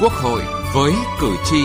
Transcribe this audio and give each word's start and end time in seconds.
Quốc 0.00 0.12
hội 0.12 0.42
với 0.74 0.92
cử 1.20 1.36
tri. 1.44 1.56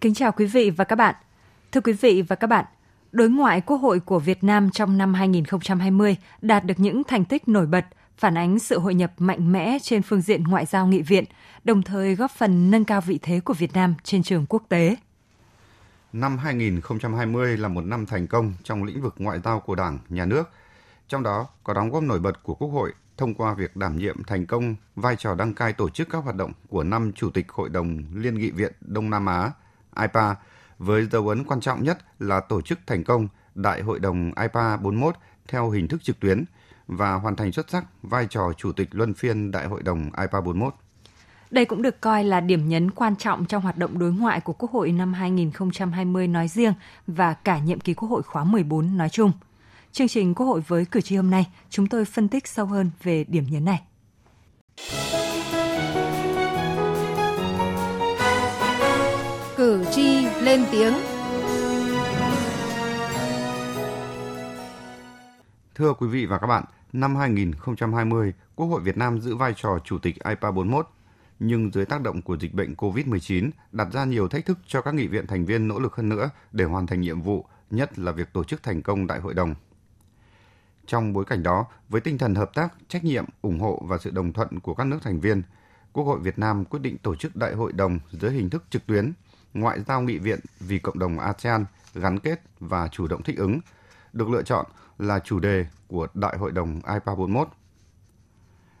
Kính 0.00 0.14
chào 0.14 0.32
quý 0.32 0.46
vị 0.46 0.70
và 0.70 0.84
các 0.84 0.96
bạn. 0.96 1.14
Thưa 1.72 1.80
quý 1.80 1.92
vị 1.92 2.22
và 2.22 2.36
các 2.36 2.46
bạn, 2.46 2.64
đối 3.12 3.30
ngoại 3.30 3.60
Quốc 3.60 3.76
hội 3.76 4.00
của 4.00 4.18
Việt 4.18 4.44
Nam 4.44 4.70
trong 4.70 4.98
năm 4.98 5.14
2020 5.14 6.16
đạt 6.42 6.64
được 6.64 6.80
những 6.80 7.04
thành 7.04 7.24
tích 7.24 7.48
nổi 7.48 7.66
bật, 7.66 7.84
phản 8.16 8.36
ánh 8.36 8.58
sự 8.58 8.78
hội 8.78 8.94
nhập 8.94 9.12
mạnh 9.18 9.52
mẽ 9.52 9.78
trên 9.82 10.02
phương 10.02 10.20
diện 10.20 10.44
ngoại 10.44 10.66
giao 10.66 10.86
nghị 10.86 11.02
viện, 11.02 11.24
đồng 11.64 11.82
thời 11.82 12.14
góp 12.14 12.30
phần 12.30 12.70
nâng 12.70 12.84
cao 12.84 13.00
vị 13.00 13.18
thế 13.22 13.40
của 13.40 13.54
Việt 13.54 13.72
Nam 13.72 13.94
trên 14.04 14.22
trường 14.22 14.46
quốc 14.48 14.62
tế. 14.68 14.96
Năm 16.14 16.38
2020 16.38 17.56
là 17.56 17.68
một 17.68 17.84
năm 17.84 18.06
thành 18.06 18.26
công 18.26 18.52
trong 18.62 18.84
lĩnh 18.84 19.02
vực 19.02 19.14
ngoại 19.18 19.40
giao 19.44 19.60
của 19.60 19.74
Đảng, 19.74 19.98
Nhà 20.08 20.24
nước. 20.24 20.50
Trong 21.08 21.22
đó 21.22 21.48
có 21.64 21.74
đóng 21.74 21.90
góp 21.90 22.02
nổi 22.02 22.20
bật 22.20 22.42
của 22.42 22.54
Quốc 22.54 22.68
hội 22.68 22.92
thông 23.16 23.34
qua 23.34 23.54
việc 23.54 23.76
đảm 23.76 23.96
nhiệm 23.96 24.24
thành 24.24 24.46
công 24.46 24.74
vai 24.96 25.16
trò 25.16 25.34
đăng 25.34 25.54
cai 25.54 25.72
tổ 25.72 25.88
chức 25.90 26.08
các 26.10 26.18
hoạt 26.18 26.36
động 26.36 26.52
của 26.68 26.82
năm 26.82 27.12
Chủ 27.12 27.30
tịch 27.30 27.48
Hội 27.48 27.68
đồng 27.68 28.02
Liên 28.14 28.34
nghị 28.34 28.50
viện 28.50 28.72
Đông 28.80 29.10
Nam 29.10 29.26
Á, 29.26 29.52
IPA, 30.00 30.34
với 30.78 31.06
dấu 31.06 31.28
ấn 31.28 31.44
quan 31.44 31.60
trọng 31.60 31.82
nhất 31.82 31.98
là 32.18 32.40
tổ 32.40 32.60
chức 32.60 32.78
thành 32.86 33.04
công 33.04 33.28
Đại 33.54 33.82
hội 33.82 33.98
đồng 33.98 34.32
IPA 34.42 34.76
41 34.76 35.14
theo 35.48 35.70
hình 35.70 35.88
thức 35.88 36.02
trực 36.02 36.20
tuyến 36.20 36.44
và 36.86 37.14
hoàn 37.14 37.36
thành 37.36 37.52
xuất 37.52 37.70
sắc 37.70 37.84
vai 38.02 38.26
trò 38.30 38.52
Chủ 38.56 38.72
tịch 38.72 38.88
Luân 38.92 39.14
phiên 39.14 39.50
Đại 39.50 39.66
hội 39.66 39.82
đồng 39.82 40.10
IPA 40.18 40.40
41. 40.40 40.74
Đây 41.50 41.64
cũng 41.64 41.82
được 41.82 42.00
coi 42.00 42.24
là 42.24 42.40
điểm 42.40 42.68
nhấn 42.68 42.90
quan 42.90 43.16
trọng 43.16 43.44
trong 43.44 43.62
hoạt 43.62 43.76
động 43.76 43.98
đối 43.98 44.12
ngoại 44.12 44.40
của 44.40 44.52
Quốc 44.52 44.70
hội 44.70 44.92
năm 44.92 45.12
2020 45.12 46.28
nói 46.28 46.48
riêng 46.48 46.72
và 47.06 47.34
cả 47.34 47.58
nhiệm 47.58 47.80
kỳ 47.80 47.94
Quốc 47.94 48.08
hội 48.08 48.22
khóa 48.22 48.44
14 48.44 48.96
nói 48.96 49.08
chung. 49.08 49.32
Chương 49.92 50.08
trình 50.08 50.34
Quốc 50.34 50.46
hội 50.46 50.60
với 50.60 50.84
cử 50.84 51.00
tri 51.00 51.16
hôm 51.16 51.30
nay, 51.30 51.46
chúng 51.70 51.86
tôi 51.86 52.04
phân 52.04 52.28
tích 52.28 52.46
sâu 52.46 52.66
hơn 52.66 52.90
về 53.02 53.24
điểm 53.28 53.44
nhấn 53.50 53.64
này. 53.64 53.82
Cử 59.56 59.84
tri 59.90 60.26
lên 60.26 60.64
tiếng. 60.72 60.94
Thưa 65.74 65.92
quý 65.92 66.06
vị 66.06 66.26
và 66.26 66.38
các 66.38 66.46
bạn, 66.46 66.64
năm 66.92 67.16
2020, 67.16 68.32
Quốc 68.54 68.66
hội 68.66 68.80
Việt 68.80 68.96
Nam 68.96 69.20
giữ 69.20 69.36
vai 69.36 69.54
trò 69.56 69.78
Chủ 69.84 69.98
tịch 69.98 70.14
IPA 70.24 70.50
41 70.50 70.88
nhưng 71.38 71.70
dưới 71.72 71.84
tác 71.84 72.00
động 72.00 72.22
của 72.22 72.36
dịch 72.36 72.54
bệnh 72.54 72.74
COVID-19 72.74 73.50
đặt 73.72 73.88
ra 73.92 74.04
nhiều 74.04 74.28
thách 74.28 74.46
thức 74.46 74.58
cho 74.66 74.82
các 74.82 74.94
nghị 74.94 75.06
viện 75.06 75.26
thành 75.26 75.44
viên 75.44 75.68
nỗ 75.68 75.78
lực 75.78 75.96
hơn 75.96 76.08
nữa 76.08 76.30
để 76.52 76.64
hoàn 76.64 76.86
thành 76.86 77.00
nhiệm 77.00 77.22
vụ, 77.22 77.44
nhất 77.70 77.98
là 77.98 78.12
việc 78.12 78.32
tổ 78.32 78.44
chức 78.44 78.62
thành 78.62 78.82
công 78.82 79.06
đại 79.06 79.20
hội 79.20 79.34
đồng. 79.34 79.54
Trong 80.86 81.12
bối 81.12 81.24
cảnh 81.24 81.42
đó, 81.42 81.66
với 81.88 82.00
tinh 82.00 82.18
thần 82.18 82.34
hợp 82.34 82.54
tác, 82.54 82.74
trách 82.88 83.04
nhiệm, 83.04 83.24
ủng 83.42 83.60
hộ 83.60 83.82
và 83.86 83.98
sự 83.98 84.10
đồng 84.10 84.32
thuận 84.32 84.60
của 84.60 84.74
các 84.74 84.84
nước 84.84 84.98
thành 85.02 85.20
viên, 85.20 85.42
Quốc 85.92 86.04
hội 86.04 86.18
Việt 86.20 86.38
Nam 86.38 86.64
quyết 86.64 86.82
định 86.82 86.98
tổ 86.98 87.14
chức 87.14 87.36
đại 87.36 87.54
hội 87.54 87.72
đồng 87.72 87.98
dưới 88.10 88.30
hình 88.32 88.50
thức 88.50 88.64
trực 88.70 88.86
tuyến, 88.86 89.12
ngoại 89.54 89.80
giao 89.80 90.02
nghị 90.02 90.18
viện 90.18 90.40
vì 90.60 90.78
cộng 90.78 90.98
đồng 90.98 91.18
ASEAN 91.18 91.64
gắn 91.94 92.18
kết 92.18 92.40
và 92.60 92.88
chủ 92.88 93.06
động 93.06 93.22
thích 93.22 93.36
ứng, 93.36 93.60
được 94.12 94.28
lựa 94.28 94.42
chọn 94.42 94.66
là 94.98 95.18
chủ 95.18 95.40
đề 95.40 95.66
của 95.88 96.06
Đại 96.14 96.38
hội 96.38 96.52
đồng 96.52 96.74
IPA 96.74 97.14
41 97.14 97.48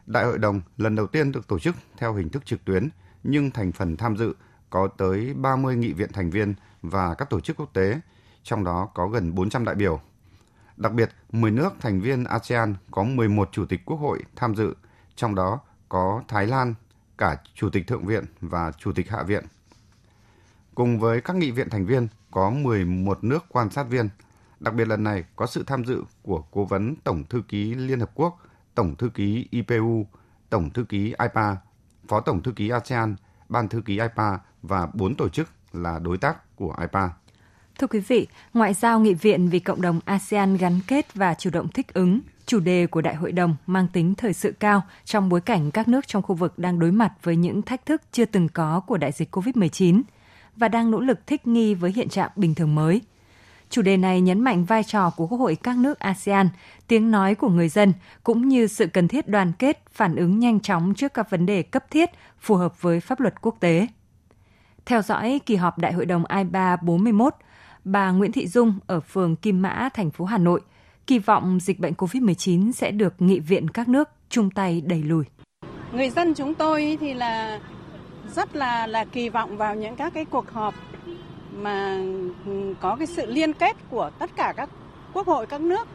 Đại 0.06 0.24
hội 0.24 0.38
đồng 0.38 0.60
lần 0.76 0.96
đầu 0.96 1.06
tiên 1.06 1.32
được 1.32 1.48
tổ 1.48 1.58
chức 1.58 1.74
theo 1.96 2.14
hình 2.14 2.28
thức 2.28 2.46
trực 2.46 2.64
tuyến, 2.64 2.88
nhưng 3.22 3.50
thành 3.50 3.72
phần 3.72 3.96
tham 3.96 4.16
dự 4.16 4.34
có 4.70 4.88
tới 4.96 5.34
30 5.34 5.76
nghị 5.76 5.92
viện 5.92 6.12
thành 6.12 6.30
viên 6.30 6.54
và 6.82 7.14
các 7.14 7.30
tổ 7.30 7.40
chức 7.40 7.56
quốc 7.56 7.70
tế, 7.72 8.00
trong 8.42 8.64
đó 8.64 8.88
có 8.94 9.08
gần 9.08 9.34
400 9.34 9.64
đại 9.64 9.74
biểu. 9.74 10.00
Đặc 10.76 10.92
biệt, 10.92 11.10
10 11.32 11.50
nước 11.50 11.74
thành 11.80 12.00
viên 12.00 12.24
ASEAN 12.24 12.74
có 12.90 13.04
11 13.04 13.48
chủ 13.52 13.66
tịch 13.66 13.80
quốc 13.84 13.96
hội 13.96 14.22
tham 14.36 14.54
dự, 14.54 14.74
trong 15.16 15.34
đó 15.34 15.60
có 15.88 16.22
Thái 16.28 16.46
Lan, 16.46 16.74
cả 17.18 17.36
chủ 17.54 17.70
tịch 17.70 17.86
thượng 17.86 18.06
viện 18.06 18.24
và 18.40 18.72
chủ 18.78 18.92
tịch 18.92 19.10
hạ 19.10 19.22
viện. 19.22 19.44
Cùng 20.74 21.00
với 21.00 21.20
các 21.20 21.36
nghị 21.36 21.50
viện 21.50 21.70
thành 21.70 21.86
viên 21.86 22.08
có 22.30 22.50
11 22.50 23.24
nước 23.24 23.44
quan 23.48 23.70
sát 23.70 23.82
viên. 23.82 24.08
Đặc 24.60 24.74
biệt 24.74 24.88
lần 24.88 25.04
này 25.04 25.24
có 25.36 25.46
sự 25.46 25.64
tham 25.66 25.84
dự 25.84 26.02
của 26.22 26.42
Cố 26.50 26.64
vấn 26.64 26.96
Tổng 27.04 27.24
thư 27.24 27.42
ký 27.48 27.74
Liên 27.74 28.00
Hợp 28.00 28.10
Quốc– 28.14 28.38
Tổng 28.74 28.96
thư 28.96 29.08
ký 29.08 29.46
IPU, 29.50 30.06
Tổng 30.50 30.70
thư 30.70 30.84
ký 30.84 31.14
IPA, 31.18 31.56
Phó 32.08 32.20
Tổng 32.20 32.42
thư 32.42 32.52
ký 32.52 32.68
ASEAN, 32.68 33.16
Ban 33.48 33.68
thư 33.68 33.80
ký 33.80 33.92
IPA 33.92 34.38
và 34.62 34.88
bốn 34.94 35.14
tổ 35.14 35.28
chức 35.28 35.48
là 35.72 35.98
đối 35.98 36.18
tác 36.18 36.56
của 36.56 36.74
IPA. 36.80 37.10
Thưa 37.78 37.86
quý 37.86 38.00
vị, 38.00 38.26
Ngoại 38.54 38.74
giao 38.74 39.00
nghị 39.00 39.14
viện 39.14 39.48
vì 39.48 39.58
cộng 39.58 39.82
đồng 39.82 40.00
ASEAN 40.04 40.56
gắn 40.56 40.80
kết 40.86 41.14
và 41.14 41.34
chủ 41.34 41.50
động 41.50 41.68
thích 41.68 41.94
ứng, 41.94 42.20
chủ 42.46 42.60
đề 42.60 42.86
của 42.86 43.00
Đại 43.00 43.14
hội 43.14 43.32
đồng 43.32 43.56
mang 43.66 43.88
tính 43.92 44.14
thời 44.14 44.32
sự 44.32 44.52
cao 44.60 44.82
trong 45.04 45.28
bối 45.28 45.40
cảnh 45.40 45.70
các 45.70 45.88
nước 45.88 46.06
trong 46.06 46.22
khu 46.22 46.34
vực 46.34 46.58
đang 46.58 46.78
đối 46.78 46.90
mặt 46.90 47.12
với 47.22 47.36
những 47.36 47.62
thách 47.62 47.86
thức 47.86 48.02
chưa 48.12 48.24
từng 48.24 48.48
có 48.48 48.80
của 48.80 48.96
đại 48.96 49.12
dịch 49.12 49.36
COVID-19 49.36 50.02
và 50.56 50.68
đang 50.68 50.90
nỗ 50.90 51.00
lực 51.00 51.26
thích 51.26 51.46
nghi 51.46 51.74
với 51.74 51.92
hiện 51.92 52.08
trạng 52.08 52.30
bình 52.36 52.54
thường 52.54 52.74
mới– 52.74 53.02
Chủ 53.74 53.82
đề 53.82 53.96
này 53.96 54.20
nhấn 54.20 54.40
mạnh 54.40 54.64
vai 54.64 54.84
trò 54.84 55.10
của 55.10 55.26
Quốc 55.26 55.38
hội 55.38 55.56
các 55.62 55.76
nước 55.76 55.98
ASEAN, 55.98 56.48
tiếng 56.88 57.10
nói 57.10 57.34
của 57.34 57.48
người 57.48 57.68
dân 57.68 57.92
cũng 58.24 58.48
như 58.48 58.66
sự 58.66 58.86
cần 58.86 59.08
thiết 59.08 59.28
đoàn 59.28 59.52
kết, 59.58 59.84
phản 59.92 60.16
ứng 60.16 60.38
nhanh 60.38 60.60
chóng 60.60 60.94
trước 60.94 61.14
các 61.14 61.30
vấn 61.30 61.46
đề 61.46 61.62
cấp 61.62 61.90
thiết 61.90 62.10
phù 62.40 62.54
hợp 62.54 62.82
với 62.82 63.00
pháp 63.00 63.20
luật 63.20 63.34
quốc 63.42 63.56
tế. 63.60 63.86
Theo 64.86 65.02
dõi 65.02 65.40
kỳ 65.46 65.56
họp 65.56 65.78
Đại 65.78 65.92
hội 65.92 66.06
đồng 66.06 66.24
IPA 66.26 66.76
41, 66.76 67.34
bà 67.84 68.10
Nguyễn 68.10 68.32
Thị 68.32 68.46
Dung 68.46 68.78
ở 68.86 69.00
phường 69.00 69.36
Kim 69.36 69.62
Mã, 69.62 69.88
thành 69.94 70.10
phố 70.10 70.24
Hà 70.24 70.38
Nội, 70.38 70.60
kỳ 71.06 71.18
vọng 71.18 71.58
dịch 71.60 71.80
bệnh 71.80 71.92
COVID-19 71.92 72.72
sẽ 72.72 72.90
được 72.90 73.14
nghị 73.18 73.40
viện 73.40 73.70
các 73.70 73.88
nước 73.88 74.08
chung 74.28 74.50
tay 74.50 74.82
đẩy 74.86 75.02
lùi. 75.02 75.24
Người 75.92 76.10
dân 76.10 76.34
chúng 76.34 76.54
tôi 76.54 76.98
thì 77.00 77.14
là 77.14 77.60
rất 78.34 78.56
là 78.56 78.86
là 78.86 79.04
kỳ 79.04 79.28
vọng 79.28 79.56
vào 79.56 79.74
những 79.74 79.96
các 79.96 80.14
cái 80.14 80.24
cuộc 80.24 80.50
họp 80.50 80.74
mà 81.62 81.98
có 82.80 82.96
cái 82.96 83.06
sự 83.06 83.26
liên 83.26 83.52
kết 83.52 83.76
của 83.90 84.10
tất 84.18 84.30
cả 84.36 84.54
các 84.56 84.68
quốc 85.12 85.26
hội, 85.26 85.46
các 85.46 85.60
nước, 85.60 85.88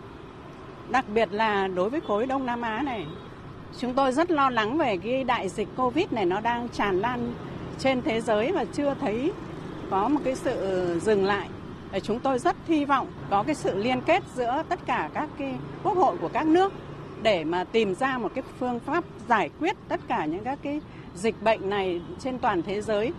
đặc 0.90 1.06
biệt 1.14 1.30
là 1.32 1.68
đối 1.68 1.90
với 1.90 2.00
khối 2.08 2.26
Đông 2.26 2.46
Nam 2.46 2.62
Á 2.62 2.82
này. 2.82 3.06
Chúng 3.78 3.94
tôi 3.94 4.12
rất 4.12 4.32
lo 4.32 4.50
lắng 4.50 4.78
về 4.78 4.98
cái 4.98 5.24
đại 5.24 5.50
dịch 5.50 5.68
Covid 5.78 6.06
này 6.12 6.26
nó 6.26 6.42
đang 6.42 6.70
tràn 6.70 7.00
lan 7.00 7.34
trên 7.80 8.02
thế 8.02 8.22
giới 8.22 8.52
và 8.52 8.66
chưa 8.74 8.96
thấy 9.02 9.32
có 9.90 10.08
một 10.08 10.20
cái 10.24 10.36
sự 10.36 10.86
dừng 11.02 11.26
lại. 11.26 11.50
Chúng 12.04 12.20
tôi 12.20 12.40
rất 12.40 12.56
hy 12.68 12.86
vọng 12.86 13.08
có 13.30 13.44
cái 13.44 13.56
sự 13.56 13.76
liên 13.76 14.02
kết 14.02 14.24
giữa 14.36 14.64
tất 14.70 14.80
cả 14.86 15.10
các 15.14 15.30
cái 15.38 15.56
quốc 15.84 15.98
hội 15.98 16.18
của 16.18 16.30
các 16.34 16.48
nước 16.48 16.74
để 17.22 17.44
mà 17.44 17.64
tìm 17.64 17.96
ra 17.96 18.18
một 18.18 18.32
cái 18.36 18.44
phương 18.60 18.80
pháp 18.80 19.04
giải 19.30 19.50
quyết 19.60 19.76
tất 19.88 20.00
cả 20.08 20.26
những 20.26 20.44
các 20.44 20.60
cái 20.62 20.82
dịch 21.16 21.42
bệnh 21.42 21.70
này 21.70 22.02
trên 22.20 22.40
toàn 22.40 22.62
thế 22.62 22.82
giới 22.82 23.14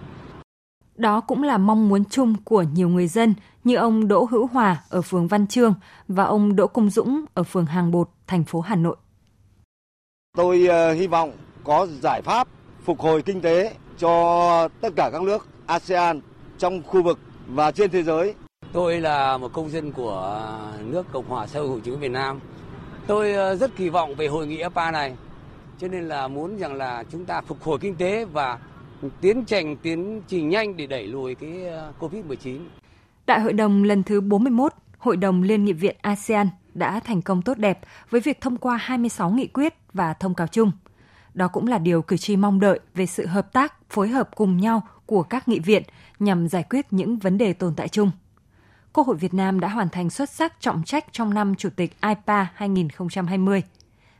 đó 1.00 1.20
cũng 1.20 1.42
là 1.42 1.58
mong 1.58 1.88
muốn 1.88 2.04
chung 2.04 2.34
của 2.44 2.62
nhiều 2.62 2.88
người 2.88 3.08
dân 3.08 3.34
như 3.64 3.76
ông 3.76 4.08
Đỗ 4.08 4.26
Hữu 4.30 4.46
Hòa 4.46 4.82
ở 4.88 5.02
phường 5.02 5.28
Văn 5.28 5.46
Chương 5.46 5.74
và 6.08 6.24
ông 6.24 6.56
Đỗ 6.56 6.66
Công 6.66 6.90
Dũng 6.90 7.24
ở 7.34 7.42
phường 7.42 7.66
Hàng 7.66 7.90
Bột, 7.90 8.08
thành 8.26 8.44
phố 8.44 8.60
Hà 8.60 8.76
Nội. 8.76 8.96
Tôi 10.36 10.68
uh, 10.68 10.96
hy 10.96 11.06
vọng 11.06 11.32
có 11.64 11.86
giải 12.02 12.22
pháp 12.22 12.48
phục 12.84 13.00
hồi 13.00 13.22
kinh 13.22 13.40
tế 13.40 13.74
cho 13.98 14.68
tất 14.80 14.88
cả 14.96 15.10
các 15.12 15.22
nước 15.22 15.46
ASEAN 15.66 16.20
trong 16.58 16.82
khu 16.82 17.02
vực 17.02 17.18
và 17.46 17.70
trên 17.70 17.90
thế 17.90 18.02
giới. 18.02 18.34
Tôi 18.72 19.00
là 19.00 19.38
một 19.38 19.52
công 19.52 19.70
dân 19.70 19.92
của 19.92 20.48
nước 20.80 21.06
Cộng 21.12 21.28
hòa 21.28 21.46
xã 21.46 21.60
hội 21.60 21.80
chủ 21.84 21.92
nghĩa 21.92 21.98
Việt 21.98 22.10
Nam. 22.10 22.40
Tôi 23.06 23.52
uh, 23.52 23.60
rất 23.60 23.76
kỳ 23.76 23.88
vọng 23.88 24.14
về 24.14 24.26
hội 24.26 24.46
nghị 24.46 24.60
APA 24.60 24.90
này. 24.90 25.16
Cho 25.78 25.88
nên 25.88 26.08
là 26.08 26.28
muốn 26.28 26.58
rằng 26.58 26.74
là 26.74 27.04
chúng 27.10 27.24
ta 27.24 27.40
phục 27.40 27.62
hồi 27.62 27.78
kinh 27.78 27.94
tế 27.94 28.24
và 28.24 28.58
tiến 29.20 29.44
trình 29.44 29.76
tiến 29.76 30.22
trình 30.28 30.48
nhanh 30.48 30.76
để 30.76 30.86
đẩy 30.86 31.06
lùi 31.06 31.34
cái 31.34 31.66
ờ, 31.66 31.92
Covid-19. 32.00 32.60
Đại 33.26 33.40
hội 33.40 33.52
đồng 33.52 33.84
lần 33.84 34.02
thứ 34.02 34.20
41, 34.20 34.72
Hội 34.98 35.16
đồng 35.16 35.42
Liên 35.42 35.64
nghị 35.64 35.72
viện 35.72 35.96
ASEAN 36.00 36.48
đã 36.74 37.00
thành 37.00 37.22
công 37.22 37.42
tốt 37.42 37.58
đẹp 37.58 37.80
với 38.10 38.20
việc 38.20 38.40
thông 38.40 38.56
qua 38.56 38.76
26 38.76 39.30
nghị 39.30 39.46
quyết 39.46 39.74
và 39.92 40.14
thông 40.14 40.34
cáo 40.34 40.46
chung. 40.46 40.72
Đó 41.34 41.48
cũng 41.48 41.66
là 41.66 41.78
điều 41.78 42.02
cử 42.02 42.16
tri 42.16 42.36
mong 42.36 42.60
đợi 42.60 42.80
về 42.94 43.06
sự 43.06 43.26
hợp 43.26 43.52
tác, 43.52 43.74
phối 43.90 44.08
hợp 44.08 44.30
cùng 44.36 44.56
nhau 44.56 44.82
của 45.06 45.22
các 45.22 45.48
nghị 45.48 45.58
viện 45.58 45.82
nhằm 46.18 46.48
giải 46.48 46.64
quyết 46.70 46.86
những 46.90 47.18
vấn 47.18 47.38
đề 47.38 47.52
tồn 47.52 47.74
tại 47.76 47.88
chung. 47.88 48.10
Quốc 48.92 49.06
hội 49.06 49.16
Việt 49.16 49.34
Nam 49.34 49.60
đã 49.60 49.68
hoàn 49.68 49.88
thành 49.88 50.10
xuất 50.10 50.30
sắc 50.30 50.60
trọng 50.60 50.82
trách 50.84 51.04
trong 51.12 51.34
năm 51.34 51.54
Chủ 51.54 51.68
tịch 51.76 51.96
IPA 52.02 52.46
2020. 52.54 53.62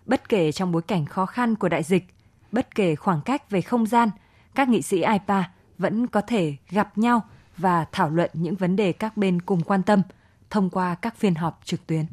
Bất 0.06 0.28
kể 0.28 0.52
trong 0.52 0.72
bối 0.72 0.82
cảnh 0.82 1.06
khó 1.06 1.26
khăn 1.26 1.54
của 1.54 1.68
đại 1.68 1.82
dịch, 1.82 2.04
bất 2.52 2.74
kể 2.74 2.94
khoảng 2.94 3.20
cách 3.24 3.50
về 3.50 3.60
không 3.60 3.86
gian– 3.86 4.10
các 4.54 4.68
nghị 4.68 4.82
sĩ 4.82 4.96
IPA 4.96 5.50
vẫn 5.78 6.06
có 6.06 6.20
thể 6.20 6.56
gặp 6.70 6.98
nhau 6.98 7.22
và 7.56 7.84
thảo 7.92 8.10
luận 8.10 8.30
những 8.32 8.54
vấn 8.54 8.76
đề 8.76 8.92
các 8.92 9.16
bên 9.16 9.42
cùng 9.42 9.62
quan 9.62 9.82
tâm 9.82 10.02
thông 10.50 10.70
qua 10.70 10.94
các 10.94 11.16
phiên 11.16 11.34
họp 11.34 11.60
trực 11.64 11.86
tuyến. 11.86 12.04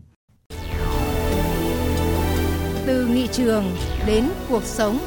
Từ 2.85 3.07
nghị 3.07 3.27
trường 3.27 3.65
đến 4.07 4.29
cuộc 4.49 4.63
sống. 4.63 4.97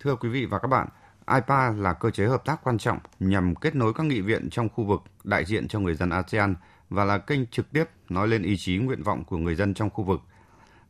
Thưa 0.00 0.16
quý 0.16 0.28
vị 0.28 0.46
và 0.46 0.58
các 0.58 0.68
bạn, 0.68 0.88
IPA 1.34 1.70
là 1.70 1.92
cơ 1.92 2.10
chế 2.10 2.26
hợp 2.26 2.44
tác 2.44 2.64
quan 2.64 2.78
trọng 2.78 2.98
nhằm 3.20 3.54
kết 3.54 3.74
nối 3.74 3.92
các 3.94 4.06
nghị 4.06 4.20
viện 4.20 4.50
trong 4.50 4.68
khu 4.68 4.84
vực 4.84 5.02
đại 5.24 5.44
diện 5.44 5.68
cho 5.68 5.80
người 5.80 5.94
dân 5.94 6.10
ASEAN 6.10 6.54
và 6.90 7.04
là 7.04 7.18
kênh 7.18 7.46
trực 7.46 7.72
tiếp 7.72 7.84
nói 8.08 8.28
lên 8.28 8.42
ý 8.42 8.56
chí 8.56 8.78
nguyện 8.78 9.02
vọng 9.02 9.24
của 9.24 9.36
người 9.36 9.54
dân 9.54 9.74
trong 9.74 9.90
khu 9.90 10.04
vực. 10.04 10.20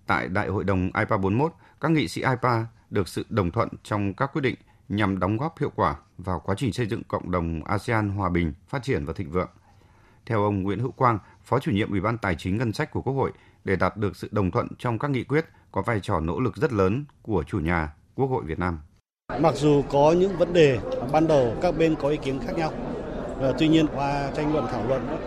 Tại 0.06 0.28
Đại 0.28 0.49
hội 0.49 0.64
đồng 0.64 0.90
IPA 0.99 1.16
41, 1.16 1.52
các 1.87 1.93
nghị 1.93 2.09
sĩ 2.09 2.23
IPA 2.23 2.67
được 2.91 3.09
sự 3.09 3.27
đồng 3.29 3.50
thuận 3.50 3.69
trong 3.83 4.15
các 4.15 4.31
quyết 4.33 4.43
định 4.43 4.55
nhằm 4.88 5.19
đóng 5.19 5.37
góp 5.37 5.59
hiệu 5.59 5.73
quả 5.77 5.97
vào 6.19 6.41
quá 6.44 6.55
trình 6.59 6.73
xây 6.73 6.87
dựng 6.87 7.03
cộng 7.09 7.31
đồng 7.31 7.65
ASEAN 7.65 8.11
hòa 8.11 8.29
bình, 8.29 8.53
phát 8.69 8.83
triển 8.83 9.05
và 9.05 9.12
thịnh 9.12 9.31
vượng. 9.31 9.49
Theo 10.27 10.43
ông 10.43 10.62
Nguyễn 10.62 10.79
Hữu 10.79 10.91
Quang, 10.91 11.19
Phó 11.44 11.59
chủ 11.59 11.71
nhiệm 11.73 11.91
Ủy 11.91 12.00
ban 12.00 12.19
Tài 12.19 12.35
chính 12.38 12.59
Ngân 12.59 12.73
sách 12.73 12.91
của 12.91 13.03
Quốc 13.03 13.12
hội, 13.12 13.33
để 13.65 13.77
đạt 13.77 13.97
được 13.97 14.17
sự 14.17 14.29
đồng 14.31 14.50
thuận 14.50 14.69
trong 14.79 14.99
các 14.99 15.11
nghị 15.11 15.25
quyết 15.25 15.44
có 15.73 15.83
vai 15.83 16.00
trò 16.00 16.21
nỗ 16.21 16.41
lực 16.41 16.56
rất 16.56 16.73
lớn 16.73 17.05
của 17.23 17.44
chủ 17.47 17.61
nhà 17.61 17.93
Quốc 18.15 18.27
hội 18.27 18.44
Việt 18.44 18.59
Nam. 18.59 18.79
Mặc 19.41 19.55
dù 19.56 19.83
có 19.91 20.15
những 20.19 20.38
vấn 20.38 20.53
đề 20.53 20.79
ban 21.12 21.27
đầu 21.27 21.56
các 21.62 21.79
bên 21.79 21.94
có 22.00 22.09
ý 22.09 22.17
kiến 22.17 22.41
khác 22.47 22.53
nhau, 22.56 22.73
tuy 23.59 23.69
nhiên 23.69 23.87
qua 23.94 24.31
tranh 24.37 24.53
luận 24.53 24.67
thảo 24.71 24.85
luận 24.88 25.19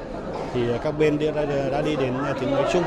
thì 0.53 0.67
các 0.83 0.91
bên 0.99 1.17
đã, 1.19 1.45
đã 1.71 1.81
đi 1.81 1.95
đến 1.95 2.13
tiếng 2.39 2.51
nói 2.51 2.69
chung. 2.73 2.83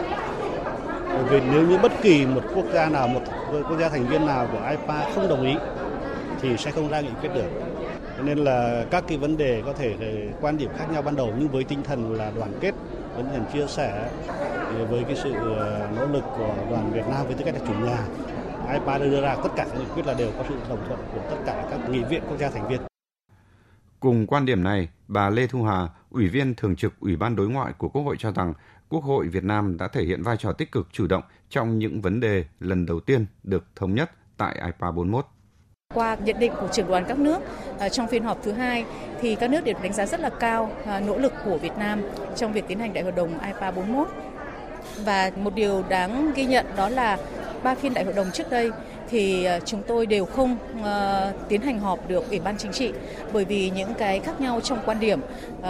Bởi 1.14 1.24
vì 1.24 1.40
nếu 1.52 1.66
như 1.68 1.78
bất 1.78 1.92
kỳ 2.02 2.26
một 2.26 2.42
quốc 2.54 2.64
gia 2.72 2.88
nào, 2.88 3.08
một 3.08 3.20
quốc 3.68 3.78
gia 3.80 3.88
thành 3.88 4.06
viên 4.06 4.26
nào 4.26 4.48
của 4.52 4.68
IPA 4.70 5.10
không 5.14 5.28
đồng 5.28 5.42
ý 5.42 5.54
thì 6.40 6.56
sẽ 6.56 6.70
không 6.70 6.88
ra 6.88 7.00
nghị 7.00 7.10
quyết 7.20 7.30
được. 7.34 7.48
Nên 8.24 8.38
là 8.38 8.84
các 8.90 9.04
cái 9.08 9.18
vấn 9.18 9.36
đề 9.36 9.62
có 9.66 9.72
thể 9.72 9.96
quan 10.40 10.58
điểm 10.58 10.70
khác 10.78 10.84
nhau 10.92 11.02
ban 11.02 11.16
đầu 11.16 11.32
nhưng 11.38 11.48
với 11.48 11.64
tinh 11.64 11.82
thần 11.82 12.12
là 12.12 12.30
đoàn 12.36 12.52
kết, 12.60 12.74
với 13.14 13.22
tinh 13.22 13.32
thần 13.32 13.44
chia 13.52 13.66
sẻ, 13.66 14.08
với 14.90 15.04
cái 15.04 15.16
sự 15.16 15.32
ờ, 15.32 15.88
nỗ 15.96 16.06
lực 16.06 16.24
của 16.36 16.54
đoàn 16.70 16.90
Việt 16.92 17.04
Nam 17.10 17.26
với 17.26 17.34
tư 17.34 17.44
cách 17.44 17.54
là 17.54 17.60
chủ 17.66 17.74
nhà 17.74 17.98
IPA 18.72 18.98
đưa 18.98 19.20
ra 19.20 19.36
tất 19.36 19.50
cả 19.56 19.66
các 19.70 19.78
nghị 19.78 19.84
quyết 19.94 20.06
là 20.06 20.14
đều 20.14 20.30
có 20.38 20.44
sự 20.48 20.54
đồng 20.68 20.84
thuận 20.88 21.00
của 21.14 21.20
tất 21.30 21.36
cả 21.46 21.66
các 21.70 21.90
nghị 21.90 22.02
viện 22.02 22.22
quốc 22.28 22.38
gia 22.38 22.50
thành 22.50 22.68
viên. 22.68 22.80
Cùng 24.00 24.26
quan 24.26 24.46
điểm 24.46 24.64
này, 24.64 24.88
bà 25.08 25.30
Lê 25.30 25.46
Thu 25.46 25.62
Hà, 25.62 25.88
Ủy 26.10 26.28
viên 26.28 26.54
Thường 26.54 26.76
trực 26.76 27.00
Ủy 27.00 27.16
ban 27.16 27.36
Đối 27.36 27.48
ngoại 27.48 27.72
của 27.78 27.88
Quốc 27.88 28.02
hội 28.02 28.16
cho 28.18 28.32
rằng 28.32 28.54
Quốc 28.92 29.04
hội 29.04 29.28
Việt 29.28 29.44
Nam 29.44 29.76
đã 29.78 29.88
thể 29.88 30.04
hiện 30.04 30.22
vai 30.22 30.36
trò 30.36 30.52
tích 30.52 30.72
cực 30.72 30.88
chủ 30.92 31.06
động 31.06 31.22
trong 31.50 31.78
những 31.78 32.00
vấn 32.00 32.20
đề 32.20 32.44
lần 32.60 32.86
đầu 32.86 33.00
tiên 33.00 33.26
được 33.42 33.64
thống 33.76 33.94
nhất 33.94 34.10
tại 34.36 34.54
IPA 34.54 34.90
41. 34.90 35.26
Qua 35.94 36.16
nhận 36.24 36.38
định 36.38 36.52
của 36.60 36.68
trưởng 36.72 36.88
đoàn 36.88 37.04
các 37.08 37.18
nước 37.18 37.38
à, 37.78 37.88
trong 37.88 38.08
phiên 38.08 38.24
họp 38.24 38.42
thứ 38.42 38.52
hai 38.52 38.84
thì 39.20 39.34
các 39.34 39.50
nước 39.50 39.64
đều 39.64 39.74
đánh 39.82 39.92
giá 39.92 40.06
rất 40.06 40.20
là 40.20 40.30
cao 40.30 40.72
à, 40.86 41.00
nỗ 41.00 41.18
lực 41.18 41.32
của 41.44 41.58
Việt 41.58 41.76
Nam 41.78 42.02
trong 42.36 42.52
việc 42.52 42.64
tiến 42.68 42.78
hành 42.78 42.92
đại 42.92 43.04
hội 43.04 43.12
đồng 43.12 43.38
IPA 43.40 43.70
41. 43.70 44.08
Và 45.04 45.30
một 45.36 45.54
điều 45.54 45.84
đáng 45.88 46.32
ghi 46.34 46.44
nhận 46.44 46.66
đó 46.76 46.88
là 46.88 47.18
ba 47.62 47.74
phiên 47.74 47.94
đại 47.94 48.04
hội 48.04 48.14
đồng 48.14 48.30
trước 48.32 48.50
đây 48.50 48.70
thì 49.10 49.44
à, 49.44 49.60
chúng 49.60 49.82
tôi 49.86 50.06
đều 50.06 50.24
không 50.24 50.56
uh, 50.80 51.48
tiến 51.48 51.60
hành 51.60 51.80
họp 51.80 52.08
được 52.08 52.30
ủy 52.30 52.40
ban 52.40 52.58
chính 52.58 52.72
trị 52.72 52.92
bởi 53.32 53.44
vì 53.44 53.70
những 53.70 53.94
cái 53.94 54.20
khác 54.20 54.40
nhau 54.40 54.60
trong 54.60 54.78
quan 54.86 55.00
điểm 55.00 55.20
uh, 55.58 55.66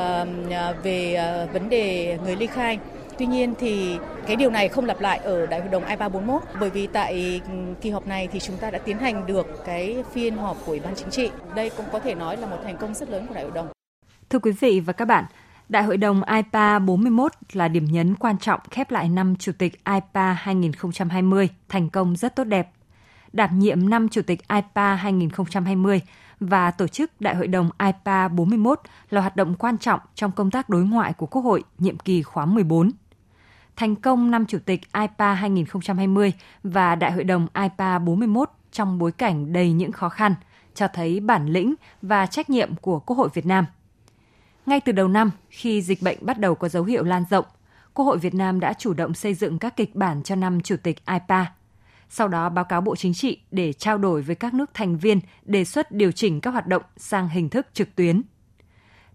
về 0.83 1.19
uh, 1.45 1.53
vấn 1.53 1.69
đề 1.69 2.19
người 2.25 2.37
ly 2.37 2.47
khai 2.47 2.79
Tuy 3.19 3.27
nhiên 3.27 3.55
thì 3.59 3.99
cái 4.27 4.37
điều 4.37 4.51
này 4.51 4.69
không 4.69 4.85
lặp 4.85 5.01
lại 5.01 5.19
ở 5.19 5.47
Đại 5.47 5.61
hội 5.61 5.69
đồng 5.69 5.85
IPA 5.85 6.09
41 6.09 6.43
bởi 6.61 6.71
vì 6.71 6.87
tại 6.87 7.41
ừ, 7.49 7.53
kỳ 7.81 7.91
họp 7.91 8.07
này 8.07 8.29
thì 8.33 8.41
chúng 8.41 8.57
ta 8.57 8.71
đã 8.71 8.79
tiến 8.79 8.99
hành 8.99 9.27
được 9.27 9.47
cái 9.65 10.05
phiên 10.13 10.37
họp 10.37 10.57
của 10.67 10.73
Ủy 10.73 10.81
ban 10.81 10.95
chính 10.95 11.11
trị. 11.11 11.31
Đây 11.55 11.71
cũng 11.77 11.87
có 11.93 11.99
thể 11.99 12.15
nói 12.15 12.37
là 12.37 12.47
một 12.47 12.57
thành 12.65 12.77
công 12.77 12.95
rất 12.95 13.11
lớn 13.11 13.27
của 13.27 13.35
Đại 13.35 13.45
hội 13.45 13.53
đồng. 13.55 13.69
Thưa 14.31 14.39
quý 14.39 14.53
vị 14.61 14.81
và 14.81 14.93
các 14.93 15.05
bạn, 15.05 15.25
Đại 15.69 15.83
hội 15.83 15.97
đồng 15.97 16.23
IPA 16.25 16.79
41 16.79 17.33
là 17.53 17.69
điểm 17.69 17.85
nhấn 17.85 18.15
quan 18.15 18.39
trọng 18.39 18.61
khép 18.71 18.91
lại 18.91 19.09
năm 19.09 19.37
Chủ 19.37 19.53
tịch 19.59 19.85
IPA 19.85 20.33
2020 20.33 21.49
thành 21.69 21.91
công 21.91 22.17
rất 22.17 22.37
tốt 22.37 22.45
đẹp. 22.45 22.71
Đảm 23.33 23.59
nhiệm 23.59 23.91
năm 23.91 24.09
Chủ 24.09 24.23
tịch 24.23 24.41
IPA 24.49 24.95
2020 24.95 26.01
và 26.41 26.71
tổ 26.71 26.87
chức 26.87 27.21
Đại 27.21 27.35
hội 27.35 27.47
đồng 27.47 27.71
IPA 27.79 28.29
41 28.29 28.81
là 29.11 29.21
hoạt 29.21 29.37
động 29.37 29.55
quan 29.55 29.79
trọng 29.79 30.01
trong 30.15 30.33
công 30.33 30.51
tác 30.51 30.69
đối 30.69 30.83
ngoại 30.83 31.13
của 31.13 31.27
Quốc 31.27 31.43
hội 31.43 31.63
nhiệm 31.79 31.99
kỳ 31.99 32.23
khóa 32.23 32.47
14. 32.47 32.91
Thành 33.77 33.97
công 33.97 34.31
năm 34.31 34.47
Chủ 34.47 34.59
tịch 34.65 34.81
IPA 34.93 35.35
2020 35.35 36.33
và 36.63 36.95
Đại 36.95 37.13
hội 37.13 37.25
đồng 37.25 37.47
IPA 37.55 37.99
41 37.99 38.51
trong 38.73 38.99
bối 38.99 39.13
cảnh 39.13 39.53
đầy 39.53 39.73
những 39.73 39.93
khó 39.93 40.09
khăn, 40.09 40.35
cho 40.75 40.89
thấy 40.89 41.21
bản 41.21 41.47
lĩnh 41.47 41.75
và 42.03 42.27
trách 42.27 42.51
nhiệm 42.51 42.77
của 42.77 42.99
Quốc 42.99 43.17
hội 43.17 43.29
Việt 43.35 43.47
Nam– 43.47 43.67
ngay 44.67 44.81
từ 44.81 44.93
đầu 44.93 45.09
năm, 45.09 45.31
khi 45.51 45.83
dịch 45.83 46.03
bệnh 46.03 46.19
bắt 46.21 46.39
đầu 46.39 46.55
có 46.55 46.69
dấu 46.69 46.85
hiệu 46.85 47.05
lan 47.05 47.25
rộng, 47.31 47.45
Quốc 47.95 48.05
hội 48.05 48.19
Việt 48.19 48.35
Nam 48.35 48.61
đã 48.61 48.73
chủ 48.73 48.95
động 48.95 49.15
xây 49.15 49.35
dựng 49.35 49.59
các 49.59 49.77
kịch 49.77 49.95
bản 49.95 50.23
cho 50.23 50.35
năm 50.35 50.61
Chủ 50.61 50.77
tịch 50.83 51.07
IPA. 51.07 51.53
Sau 52.09 52.29
đó 52.29 52.49
báo 52.49 52.65
cáo 52.65 52.81
Bộ 52.81 52.97
Chính 52.97 53.15
trị 53.15 53.41
để 53.51 53.73
trao 53.73 53.99
đổi 53.99 54.23
với 54.23 54.37
các 54.37 54.55
nước 54.55 54.71
thành 54.75 54.99
viên 54.99 55.21
đề 55.45 55.65
xuất 55.65 55.93
điều 55.93 56.13
chỉnh 56.13 56.41
các 56.41 56.51
hoạt 56.51 56.67
động 56.67 56.83
sang 56.97 57.29
hình 57.29 57.49
thức 57.49 57.67
trực 57.73 57.97
tuyến. 57.97 58.23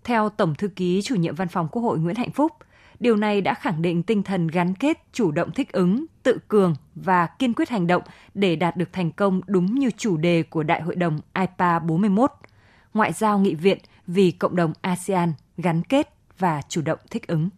Theo 0.03 0.29
Tổng 0.29 0.55
Thư 0.55 0.67
ký 0.67 1.01
Chủ 1.01 1.15
nhiệm 1.15 1.35
Văn 1.35 1.47
phòng 1.47 1.67
Quốc 1.71 1.81
hội 1.81 1.99
Nguyễn 1.99 2.15
Hạnh 2.15 2.31
Phúc, 2.31 2.51
điều 2.99 3.15
này 3.15 3.41
đã 3.41 3.53
khẳng 3.53 3.81
định 3.81 4.03
tinh 4.03 4.23
thần 4.23 4.47
gắn 4.47 4.75
kết, 4.75 4.97
chủ 5.13 5.31
động 5.31 5.51
thích 5.51 5.71
ứng, 5.71 6.05
tự 6.23 6.37
cường 6.47 6.75
và 6.95 7.27
kiên 7.39 7.53
quyết 7.53 7.69
hành 7.69 7.87
động 7.87 8.03
để 8.33 8.55
đạt 8.55 8.77
được 8.77 8.89
thành 8.93 9.11
công 9.11 9.41
đúng 9.47 9.79
như 9.79 9.91
chủ 9.97 10.17
đề 10.17 10.43
của 10.43 10.63
Đại 10.63 10.81
hội 10.81 10.95
đồng 10.95 11.19
IPA 11.33 11.79
41, 11.79 12.31
ngoại 12.93 13.13
giao 13.13 13.39
nghị 13.39 13.55
viện– 13.55 13.77
vì 14.07 14.31
cộng 14.31 14.55
đồng 14.55 14.73
ASEAN 14.81 15.33
gắn 15.57 15.83
kết 15.83 16.07
và 16.37 16.61
chủ 16.69 16.81
động 16.81 16.99
thích 17.09 17.27
ứng. 17.27 17.49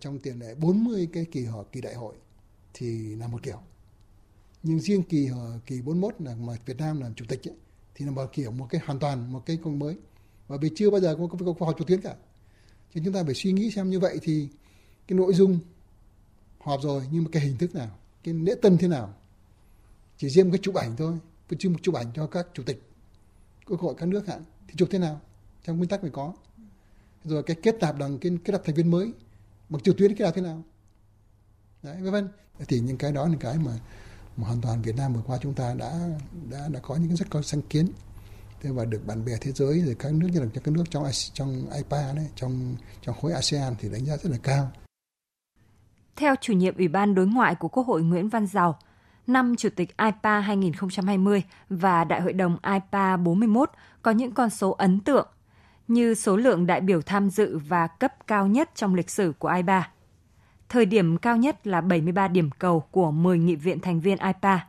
Trong 0.00 0.18
tiền 0.18 0.38
lệ 0.38 0.54
40 0.54 1.08
cái 1.12 1.26
kỳ 1.32 1.44
họp 1.44 1.72
kỳ 1.72 1.80
đại 1.80 1.94
hội 1.94 2.14
thì 2.74 3.14
là 3.16 3.26
một 3.26 3.42
kiểu. 3.42 3.58
Nhưng 4.62 4.80
riêng 4.80 5.02
kỳ 5.02 5.28
kỳ 5.66 5.82
41 5.82 6.14
là 6.18 6.34
mà 6.34 6.52
Việt 6.66 6.76
Nam 6.78 7.00
làm 7.00 7.14
chủ 7.14 7.24
tịch 7.28 7.48
ấy, 7.48 7.54
thì 7.94 8.04
là 8.04 8.10
một 8.10 8.26
kiểu 8.32 8.50
một 8.50 8.66
cái 8.70 8.80
hoàn 8.84 8.98
toàn 8.98 9.32
một 9.32 9.46
cái 9.46 9.58
công 9.64 9.78
mới. 9.78 9.96
Và 10.48 10.56
vì 10.56 10.70
chưa 10.76 10.90
bao 10.90 11.00
giờ 11.00 11.16
có 11.18 11.26
cuộc 11.44 11.60
họp 11.60 11.78
trực 11.78 11.86
tuyến 11.86 12.00
cả. 12.00 12.14
Chứ 12.94 13.00
chúng 13.04 13.14
ta 13.14 13.24
phải 13.24 13.34
suy 13.34 13.52
nghĩ 13.52 13.70
xem 13.70 13.90
như 13.90 14.00
vậy 14.00 14.18
thì 14.22 14.48
cái 15.08 15.18
nội 15.18 15.34
dung 15.34 15.58
họp 16.60 16.82
rồi 16.82 17.02
nhưng 17.10 17.24
mà 17.24 17.30
cái 17.32 17.42
hình 17.42 17.56
thức 17.58 17.74
nào, 17.74 17.98
cái 18.24 18.34
lễ 18.34 18.54
tân 18.62 18.78
thế 18.78 18.88
nào. 18.88 19.14
Chỉ 20.18 20.28
riêng 20.28 20.50
cái 20.50 20.58
chụp 20.62 20.74
ảnh 20.74 20.96
thôi, 20.96 21.18
chứ 21.58 21.68
một 21.68 21.78
chụp 21.82 21.94
ảnh 21.94 22.06
cho 22.14 22.26
các 22.26 22.46
chủ 22.54 22.62
tịch 22.62 22.82
quốc 23.66 23.80
hội 23.80 23.94
các 23.98 24.06
nước 24.06 24.26
hạn 24.26 24.42
thì 24.68 24.74
chụp 24.76 24.88
thế 24.92 24.98
nào 24.98 25.20
trong 25.64 25.76
nguyên 25.76 25.88
tắc 25.88 26.00
phải 26.00 26.10
có. 26.10 26.34
Rồi 27.24 27.42
cái 27.42 27.56
kết 27.62 27.74
nạp 27.80 27.98
bằng 27.98 28.18
cái 28.18 28.32
kết 28.44 28.52
nạp 28.52 28.64
thành 28.64 28.74
viên 28.74 28.90
mới 28.90 29.12
bằng 29.68 29.82
trực 29.82 29.96
tuyến 29.96 30.14
kết 30.14 30.24
nạp 30.24 30.34
thế 30.34 30.42
nào. 30.42 30.62
Đấy 31.82 31.96
vân 32.02 32.12
vân. 32.12 32.28
Thì 32.68 32.80
những 32.80 32.98
cái 32.98 33.12
đó 33.12 33.28
là 33.28 33.34
cái 33.40 33.58
mà, 33.58 33.78
mà 34.36 34.46
hoàn 34.46 34.60
toàn 34.60 34.82
Việt 34.82 34.96
Nam 34.96 35.14
vừa 35.14 35.22
qua 35.26 35.38
chúng 35.42 35.54
ta 35.54 35.74
đã 35.74 36.08
đã 36.50 36.68
đã 36.68 36.80
có 36.80 36.96
những 36.96 37.08
cái 37.08 37.16
rất 37.16 37.30
có 37.30 37.42
sáng 37.42 37.62
kiến 37.62 37.88
thế 38.64 38.70
và 38.70 38.84
được 38.84 39.00
bạn 39.06 39.24
bè 39.24 39.32
thế 39.40 39.52
giới 39.52 39.80
rồi 39.80 39.96
các 39.98 40.12
nước 40.12 40.28
như 40.32 40.40
là 40.40 40.46
các 40.54 40.68
nước 40.68 40.84
trong 40.90 41.04
trong 41.32 41.70
IPA 41.76 42.12
đấy 42.16 42.26
trong 42.36 42.76
trong 43.02 43.14
khối 43.20 43.32
ASEAN 43.32 43.74
thì 43.78 43.88
đánh 43.88 44.04
giá 44.06 44.16
rất 44.16 44.30
là 44.30 44.38
cao. 44.42 44.70
Theo 46.16 46.34
chủ 46.40 46.52
nhiệm 46.52 46.76
Ủy 46.76 46.88
ban 46.88 47.14
Đối 47.14 47.26
ngoại 47.26 47.54
của 47.54 47.68
Quốc 47.68 47.86
hội 47.86 48.02
Nguyễn 48.02 48.28
Văn 48.28 48.46
Giàu, 48.46 48.78
năm 49.26 49.56
Chủ 49.56 49.68
tịch 49.76 49.96
IPA 49.96 50.40
2020 50.40 51.42
và 51.68 52.04
Đại 52.04 52.20
hội 52.20 52.32
đồng 52.32 52.56
IPA 52.62 53.16
41 53.16 53.70
có 54.02 54.10
những 54.10 54.32
con 54.32 54.50
số 54.50 54.70
ấn 54.70 55.00
tượng 55.00 55.26
như 55.88 56.14
số 56.14 56.36
lượng 56.36 56.66
đại 56.66 56.80
biểu 56.80 57.02
tham 57.02 57.30
dự 57.30 57.58
và 57.58 57.86
cấp 57.86 58.26
cao 58.26 58.46
nhất 58.46 58.70
trong 58.74 58.94
lịch 58.94 59.10
sử 59.10 59.32
của 59.38 59.48
IPA. 59.48 59.90
Thời 60.68 60.86
điểm 60.86 61.18
cao 61.18 61.36
nhất 61.36 61.66
là 61.66 61.80
73 61.80 62.28
điểm 62.28 62.50
cầu 62.58 62.80
của 62.90 63.10
10 63.10 63.38
nghị 63.38 63.56
viện 63.56 63.80
thành 63.80 64.00
viên 64.00 64.18
IPA, 64.18 64.66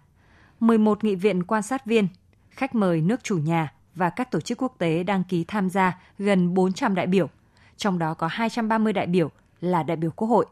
11 0.60 1.04
nghị 1.04 1.16
viện 1.16 1.44
quan 1.44 1.64
sát 1.64 1.86
viên, 1.86 2.08
khách 2.50 2.76
mời 2.76 3.02
nước 3.02 3.24
chủ 3.24 3.38
nhà 3.38 3.76
và 3.96 4.10
các 4.10 4.32
tổ 4.32 4.40
chức 4.40 4.62
quốc 4.62 4.76
tế 4.78 5.04
đăng 5.04 5.24
ký 5.24 5.46
tham 5.48 5.70
gia 5.70 6.00
gần 6.18 6.54
400 6.54 6.96
đại 6.96 7.08
biểu, 7.08 7.30
trong 7.78 8.00
đó 8.00 8.14
có 8.14 8.28
230 8.28 8.94
đại 8.94 9.08
biểu 9.08 9.30
là 9.62 9.84
đại 9.84 9.98
biểu 9.98 10.12
quốc 10.12 10.28
hội. 10.28 10.46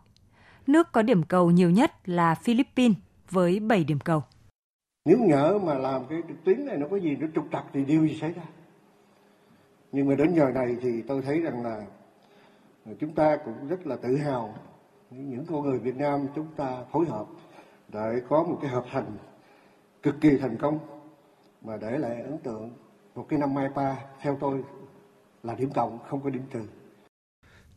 Nước 0.67 0.91
có 0.91 1.01
điểm 1.01 1.23
cầu 1.23 1.51
nhiều 1.51 1.69
nhất 1.69 2.09
là 2.09 2.35
Philippines 2.35 2.97
với 3.29 3.59
7 3.59 3.83
điểm 3.83 3.99
cầu. 3.99 4.23
Nếu 5.05 5.17
nhỡ 5.17 5.59
mà 5.63 5.73
làm 5.73 6.01
cái 6.09 6.21
tuyến 6.43 6.65
này 6.65 6.77
nó 6.77 6.87
có 6.91 6.97
gì 6.97 7.15
nó 7.15 7.27
trục 7.35 7.45
trặc 7.51 7.63
thì 7.73 7.85
điều 7.85 8.07
gì 8.07 8.17
xảy 8.21 8.31
ra? 8.31 8.43
Nhưng 9.91 10.07
mà 10.07 10.15
đến 10.15 10.33
giờ 10.35 10.49
này 10.55 10.77
thì 10.81 11.01
tôi 11.01 11.21
thấy 11.21 11.41
rằng 11.41 11.63
là 11.63 11.85
chúng 12.99 13.15
ta 13.15 13.37
cũng 13.45 13.67
rất 13.67 13.87
là 13.87 13.95
tự 13.95 14.17
hào 14.17 14.55
những 15.09 15.45
con 15.45 15.61
người 15.61 15.79
Việt 15.79 15.95
Nam 15.95 16.27
chúng 16.35 16.47
ta 16.55 16.83
phối 16.91 17.05
hợp 17.05 17.25
để 17.87 18.21
có 18.29 18.43
một 18.43 18.57
cái 18.61 18.71
hợp 18.71 18.85
thành 18.91 19.17
cực 20.03 20.15
kỳ 20.21 20.37
thành 20.37 20.57
công 20.57 20.79
mà 21.61 21.77
để 21.77 21.97
lại 21.97 22.21
ấn 22.21 22.37
tượng 22.37 22.69
một 23.15 23.25
cái 23.29 23.39
năm 23.39 23.55
IPA 23.55 23.95
theo 24.21 24.37
tôi 24.41 24.63
là 25.43 25.55
điểm 25.55 25.71
cộng 25.75 25.99
không 26.09 26.23
có 26.23 26.29
điểm 26.29 26.43
trừ. 26.53 26.59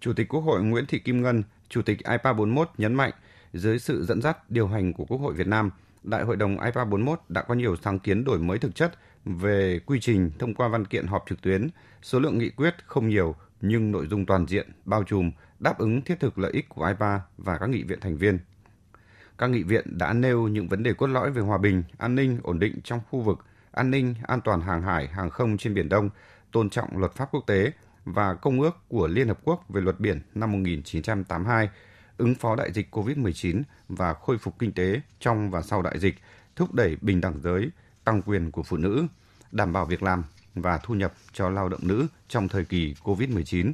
Chủ 0.00 0.12
tịch 0.12 0.28
Quốc 0.28 0.40
hội 0.40 0.64
Nguyễn 0.64 0.86
Thị 0.86 0.98
Kim 0.98 1.22
Ngân, 1.22 1.42
Chủ 1.68 1.82
tịch 1.82 1.98
IPA 1.98 2.32
41 2.32 2.68
nhấn 2.78 2.94
mạnh 2.94 3.12
dưới 3.52 3.78
sự 3.78 4.04
dẫn 4.04 4.22
dắt 4.22 4.50
điều 4.50 4.66
hành 4.66 4.92
của 4.92 5.04
Quốc 5.04 5.18
hội 5.18 5.34
Việt 5.34 5.46
Nam, 5.46 5.70
Đại 6.02 6.24
hội 6.24 6.36
đồng 6.36 6.60
IPA 6.60 6.84
41 6.84 7.20
đã 7.28 7.42
có 7.42 7.54
nhiều 7.54 7.76
sáng 7.82 7.98
kiến 7.98 8.24
đổi 8.24 8.38
mới 8.38 8.58
thực 8.58 8.74
chất 8.74 8.94
về 9.24 9.80
quy 9.86 10.00
trình 10.00 10.30
thông 10.38 10.54
qua 10.54 10.68
văn 10.68 10.84
kiện 10.84 11.06
họp 11.06 11.24
trực 11.28 11.42
tuyến, 11.42 11.68
số 12.02 12.18
lượng 12.18 12.38
nghị 12.38 12.50
quyết 12.50 12.74
không 12.86 13.08
nhiều 13.08 13.34
nhưng 13.60 13.92
nội 13.92 14.06
dung 14.06 14.26
toàn 14.26 14.46
diện, 14.46 14.70
bao 14.84 15.04
trùm, 15.04 15.30
đáp 15.58 15.78
ứng 15.78 16.02
thiết 16.02 16.20
thực 16.20 16.38
lợi 16.38 16.52
ích 16.52 16.68
của 16.68 16.86
IPA 16.86 17.20
và 17.38 17.58
các 17.58 17.68
nghị 17.68 17.82
viện 17.82 18.00
thành 18.00 18.16
viên. 18.16 18.38
Các 19.38 19.46
nghị 19.46 19.62
viện 19.62 19.98
đã 19.98 20.12
nêu 20.12 20.48
những 20.48 20.68
vấn 20.68 20.82
đề 20.82 20.92
cốt 20.94 21.06
lõi 21.06 21.30
về 21.30 21.42
hòa 21.42 21.58
bình, 21.58 21.82
an 21.98 22.14
ninh, 22.14 22.38
ổn 22.42 22.58
định 22.58 22.80
trong 22.84 23.00
khu 23.10 23.20
vực, 23.20 23.38
an 23.76 23.90
ninh, 23.90 24.14
an 24.22 24.40
toàn 24.40 24.60
hàng 24.60 24.82
hải, 24.82 25.06
hàng 25.06 25.30
không 25.30 25.56
trên 25.56 25.74
Biển 25.74 25.88
Đông, 25.88 26.10
tôn 26.52 26.70
trọng 26.70 26.98
luật 26.98 27.12
pháp 27.12 27.28
quốc 27.32 27.44
tế 27.46 27.72
và 28.04 28.34
Công 28.34 28.60
ước 28.60 28.76
của 28.88 29.06
Liên 29.06 29.28
Hợp 29.28 29.38
Quốc 29.44 29.64
về 29.68 29.80
luật 29.80 30.00
biển 30.00 30.20
năm 30.34 30.52
1982, 30.52 31.68
ứng 32.16 32.34
phó 32.34 32.56
đại 32.56 32.72
dịch 32.72 32.88
COVID-19 32.90 33.62
và 33.88 34.14
khôi 34.14 34.38
phục 34.38 34.58
kinh 34.58 34.72
tế 34.72 35.00
trong 35.20 35.50
và 35.50 35.62
sau 35.62 35.82
đại 35.82 35.98
dịch, 35.98 36.14
thúc 36.56 36.74
đẩy 36.74 36.96
bình 37.00 37.20
đẳng 37.20 37.40
giới, 37.42 37.70
tăng 38.04 38.22
quyền 38.22 38.50
của 38.50 38.62
phụ 38.62 38.76
nữ, 38.76 39.06
đảm 39.52 39.72
bảo 39.72 39.84
việc 39.84 40.02
làm 40.02 40.24
và 40.54 40.78
thu 40.82 40.94
nhập 40.94 41.12
cho 41.32 41.50
lao 41.50 41.68
động 41.68 41.80
nữ 41.82 42.06
trong 42.28 42.48
thời 42.48 42.64
kỳ 42.64 42.94
COVID-19. 43.02 43.72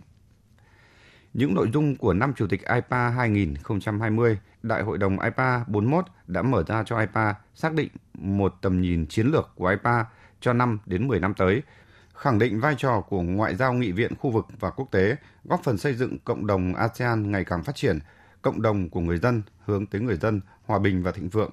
Những 1.34 1.54
nội 1.54 1.70
dung 1.72 1.96
của 1.96 2.12
năm 2.14 2.32
Chủ 2.36 2.46
tịch 2.46 2.60
IPA 2.68 3.08
2020, 3.08 4.38
Đại 4.62 4.82
hội 4.82 4.98
đồng 4.98 5.20
IPA 5.20 5.64
41 5.66 6.04
đã 6.26 6.42
mở 6.42 6.64
ra 6.66 6.82
cho 6.86 7.00
IPA 7.00 7.34
xác 7.54 7.72
định 7.72 7.88
một 8.22 8.54
tầm 8.60 8.80
nhìn 8.80 9.06
chiến 9.06 9.26
lược 9.26 9.50
của 9.54 9.66
IPA 9.66 10.04
cho 10.40 10.52
5 10.52 10.78
đến 10.86 11.08
10 11.08 11.20
năm 11.20 11.34
tới, 11.34 11.62
khẳng 12.14 12.38
định 12.38 12.60
vai 12.60 12.74
trò 12.78 13.00
của 13.00 13.22
ngoại 13.22 13.56
giao 13.56 13.72
nghị 13.72 13.92
viện 13.92 14.12
khu 14.18 14.30
vực 14.30 14.46
và 14.60 14.70
quốc 14.70 14.88
tế, 14.90 15.16
góp 15.44 15.60
phần 15.64 15.78
xây 15.78 15.94
dựng 15.94 16.18
cộng 16.18 16.46
đồng 16.46 16.74
ASEAN 16.74 17.30
ngày 17.30 17.44
càng 17.44 17.62
phát 17.62 17.76
triển, 17.76 17.98
cộng 18.42 18.62
đồng 18.62 18.90
của 18.90 19.00
người 19.00 19.18
dân 19.18 19.42
hướng 19.64 19.86
tới 19.86 20.00
người 20.00 20.16
dân, 20.16 20.40
hòa 20.66 20.78
bình 20.78 21.02
và 21.02 21.12
thịnh 21.12 21.28
vượng. 21.28 21.50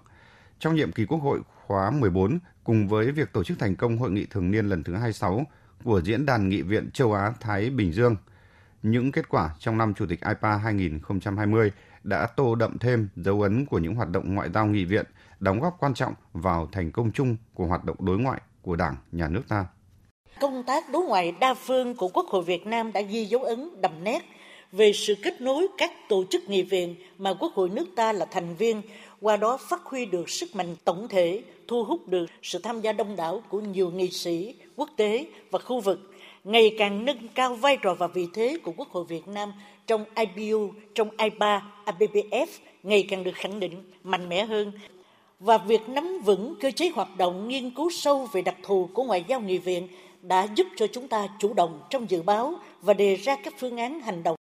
Trong 0.59 0.75
nhiệm 0.75 0.91
kỳ 0.91 1.05
Quốc 1.05 1.17
hội 1.17 1.39
khóa 1.67 1.91
14, 1.91 2.39
cùng 2.63 2.87
với 2.87 3.11
việc 3.11 3.33
tổ 3.33 3.43
chức 3.43 3.59
thành 3.59 3.75
công 3.75 3.97
hội 3.97 4.11
nghị 4.11 4.25
thường 4.25 4.51
niên 4.51 4.65
lần 4.65 4.83
thứ 4.83 4.95
26 4.95 5.45
của 5.83 6.01
Diễn 6.01 6.25
đàn 6.25 6.49
Nghị 6.49 6.61
viện 6.61 6.89
châu 6.91 7.13
Á 7.13 7.33
Thái 7.39 7.69
Bình 7.69 7.93
Dương, 7.93 8.15
những 8.83 9.11
kết 9.11 9.29
quả 9.29 9.49
trong 9.59 9.77
năm 9.77 9.93
Chủ 9.93 10.05
tịch 10.05 10.19
IPA 10.21 10.57
2020 10.57 11.71
đã 12.03 12.27
tô 12.27 12.55
đậm 12.55 12.77
thêm 12.77 13.07
dấu 13.15 13.41
ấn 13.41 13.65
của 13.65 13.79
những 13.79 13.95
hoạt 13.95 14.09
động 14.09 14.35
ngoại 14.35 14.49
giao 14.53 14.65
nghị 14.65 14.85
viện, 14.85 15.05
đóng 15.39 15.59
góp 15.59 15.77
quan 15.79 15.93
trọng 15.93 16.13
vào 16.33 16.67
thành 16.71 16.91
công 16.91 17.11
chung 17.11 17.37
của 17.53 17.65
hoạt 17.65 17.85
động 17.85 17.97
đối 17.99 18.17
ngoại 18.17 18.41
của 18.61 18.75
Đảng, 18.75 18.95
Nhà 19.11 19.27
nước 19.27 19.43
ta. 19.49 19.65
Công 20.39 20.63
tác 20.63 20.89
đối 20.89 21.03
ngoại 21.03 21.33
đa 21.39 21.53
phương 21.53 21.95
của 21.95 22.07
Quốc 22.07 22.25
hội 22.27 22.43
Việt 22.43 22.67
Nam 22.67 22.93
đã 22.93 23.01
ghi 23.01 23.25
dấu 23.25 23.43
ấn 23.43 23.81
đậm 23.81 23.91
nét 24.03 24.25
về 24.71 24.93
sự 24.93 25.15
kết 25.23 25.41
nối 25.41 25.67
các 25.77 25.91
tổ 26.09 26.23
chức 26.29 26.49
nghị 26.49 26.63
viện 26.63 26.95
mà 27.17 27.33
Quốc 27.33 27.53
hội 27.53 27.69
nước 27.69 27.87
ta 27.95 28.13
là 28.13 28.25
thành 28.25 28.55
viên, 28.55 28.81
qua 29.21 29.37
đó 29.37 29.57
phát 29.57 29.81
huy 29.83 30.05
được 30.05 30.29
sức 30.29 30.55
mạnh 30.55 30.75
tổng 30.85 31.07
thể, 31.07 31.43
thu 31.67 31.83
hút 31.83 32.07
được 32.07 32.25
sự 32.41 32.59
tham 32.63 32.81
gia 32.81 32.93
đông 32.93 33.15
đảo 33.15 33.43
của 33.49 33.59
nhiều 33.59 33.91
nghị 33.91 34.09
sĩ 34.09 34.55
quốc 34.75 34.89
tế 34.95 35.25
và 35.51 35.59
khu 35.59 35.79
vực, 35.79 35.99
ngày 36.43 36.75
càng 36.77 37.05
nâng 37.05 37.27
cao 37.35 37.55
vai 37.55 37.77
trò 37.77 37.93
và 37.93 38.07
vị 38.07 38.27
thế 38.33 38.57
của 38.63 38.71
Quốc 38.77 38.89
hội 38.89 39.05
Việt 39.05 39.27
Nam 39.27 39.53
trong 39.87 40.05
IPU, 40.15 40.71
trong 40.95 41.09
IPA, 41.17 41.61
ABBF 41.85 42.47
ngày 42.83 43.07
càng 43.09 43.23
được 43.23 43.35
khẳng 43.35 43.59
định 43.59 43.83
mạnh 44.03 44.29
mẽ 44.29 44.45
hơn 44.45 44.71
và 45.39 45.57
việc 45.57 45.89
nắm 45.89 46.19
vững 46.25 46.55
cơ 46.61 46.71
chế 46.71 46.89
hoạt 46.95 47.17
động 47.17 47.47
nghiên 47.47 47.71
cứu 47.75 47.89
sâu 47.89 48.27
về 48.33 48.41
đặc 48.41 48.55
thù 48.63 48.89
của 48.93 49.03
ngoại 49.03 49.25
giao 49.27 49.39
nghị 49.39 49.57
viện 49.57 49.87
đã 50.21 50.47
giúp 50.55 50.67
cho 50.77 50.85
chúng 50.93 51.07
ta 51.07 51.27
chủ 51.39 51.53
động 51.53 51.81
trong 51.89 52.09
dự 52.09 52.21
báo 52.21 52.55
và 52.81 52.93
đề 52.93 53.15
ra 53.15 53.35
các 53.43 53.53
phương 53.59 53.77
án 53.77 54.01
hành 54.01 54.23
động. 54.23 54.35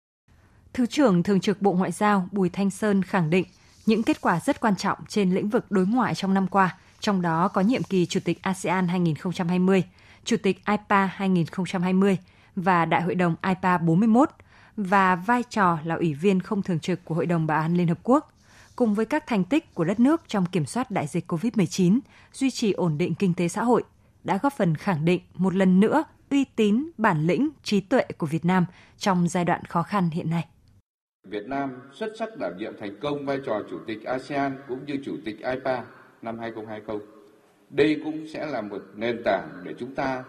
Thứ 0.73 0.85
trưởng 0.85 1.23
Thường 1.23 1.39
trực 1.39 1.61
Bộ 1.61 1.73
Ngoại 1.73 1.91
giao 1.91 2.27
Bùi 2.31 2.49
Thanh 2.49 2.69
Sơn 2.69 3.03
khẳng 3.03 3.29
định 3.29 3.45
những 3.85 4.03
kết 4.03 4.21
quả 4.21 4.39
rất 4.39 4.59
quan 4.59 4.75
trọng 4.75 4.97
trên 5.07 5.35
lĩnh 5.35 5.49
vực 5.49 5.65
đối 5.69 5.85
ngoại 5.85 6.15
trong 6.15 6.33
năm 6.33 6.47
qua, 6.47 6.77
trong 6.99 7.21
đó 7.21 7.47
có 7.47 7.61
nhiệm 7.61 7.83
kỳ 7.83 8.05
Chủ 8.05 8.19
tịch 8.25 8.41
ASEAN 8.41 8.87
2020, 8.87 9.83
Chủ 10.23 10.37
tịch 10.43 10.61
IPA 10.67 11.05
2020 11.05 12.17
và 12.55 12.85
Đại 12.85 13.01
hội 13.01 13.15
đồng 13.15 13.35
IPA 13.47 13.77
41 13.77 14.29
và 14.77 15.15
vai 15.15 15.43
trò 15.43 15.77
là 15.83 15.95
ủy 15.95 16.13
viên 16.13 16.39
không 16.39 16.61
thường 16.61 16.79
trực 16.79 17.05
của 17.05 17.15
Hội 17.15 17.25
đồng 17.25 17.47
Bảo 17.47 17.61
an 17.61 17.77
Liên 17.77 17.87
Hợp 17.87 17.99
Quốc, 18.03 18.34
cùng 18.75 18.93
với 18.93 19.05
các 19.05 19.27
thành 19.27 19.43
tích 19.43 19.73
của 19.73 19.83
đất 19.83 19.99
nước 19.99 20.21
trong 20.27 20.45
kiểm 20.45 20.65
soát 20.65 20.91
đại 20.91 21.07
dịch 21.07 21.31
COVID-19, 21.31 21.99
duy 22.33 22.51
trì 22.51 22.71
ổn 22.71 22.97
định 22.97 23.15
kinh 23.15 23.33
tế 23.33 23.47
xã 23.47 23.63
hội, 23.63 23.83
đã 24.23 24.39
góp 24.43 24.53
phần 24.53 24.75
khẳng 24.75 25.05
định 25.05 25.21
một 25.33 25.55
lần 25.55 25.79
nữa 25.79 26.03
uy 26.29 26.45
tín, 26.55 26.89
bản 26.97 27.27
lĩnh, 27.27 27.49
trí 27.63 27.81
tuệ 27.81 28.03
của 28.17 28.27
Việt 28.27 28.45
Nam 28.45 28.65
trong 28.97 29.27
giai 29.27 29.45
đoạn 29.45 29.65
khó 29.65 29.83
khăn 29.83 30.09
hiện 30.09 30.29
nay. 30.29 30.45
Việt 31.27 31.47
Nam 31.47 31.71
xuất 31.93 32.13
sắc 32.19 32.29
đảm 32.39 32.57
nhiệm 32.57 32.73
thành 32.79 32.99
công 33.01 33.25
vai 33.25 33.39
trò 33.45 33.61
Chủ 33.69 33.79
tịch 33.87 34.03
ASEAN 34.03 34.57
cũng 34.67 34.85
như 34.85 34.97
Chủ 35.05 35.17
tịch 35.25 35.37
IPA 35.37 35.83
năm 36.21 36.39
2020. 36.39 36.99
Đây 37.69 38.01
cũng 38.03 38.27
sẽ 38.33 38.45
là 38.45 38.61
một 38.61 38.81
nền 38.95 39.21
tảng 39.25 39.61
để 39.63 39.73
chúng 39.79 39.95
ta 39.95 40.23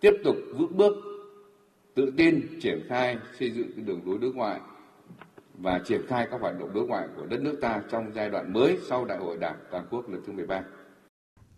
tiếp 0.00 0.12
tục 0.24 0.36
vững 0.58 0.76
bước, 0.76 0.92
tự 1.94 2.12
tin 2.16 2.58
triển 2.62 2.86
khai 2.88 3.18
xây 3.38 3.50
dựng 3.50 3.86
đường 3.86 4.00
lối 4.06 4.18
đối 4.18 4.32
ngoại 4.32 4.60
và 5.54 5.80
triển 5.84 6.00
khai 6.08 6.26
các 6.30 6.40
hoạt 6.40 6.58
động 6.58 6.74
đối 6.74 6.86
ngoại 6.86 7.08
của 7.16 7.26
đất 7.26 7.40
nước 7.40 7.58
ta 7.60 7.80
trong 7.90 8.12
giai 8.14 8.30
đoạn 8.30 8.52
mới 8.52 8.78
sau 8.88 9.04
Đại 9.04 9.18
hội 9.18 9.36
Đảng 9.36 9.56
toàn 9.70 9.86
quốc 9.90 10.08
lần 10.08 10.22
thứ 10.26 10.32
13. 10.32 10.62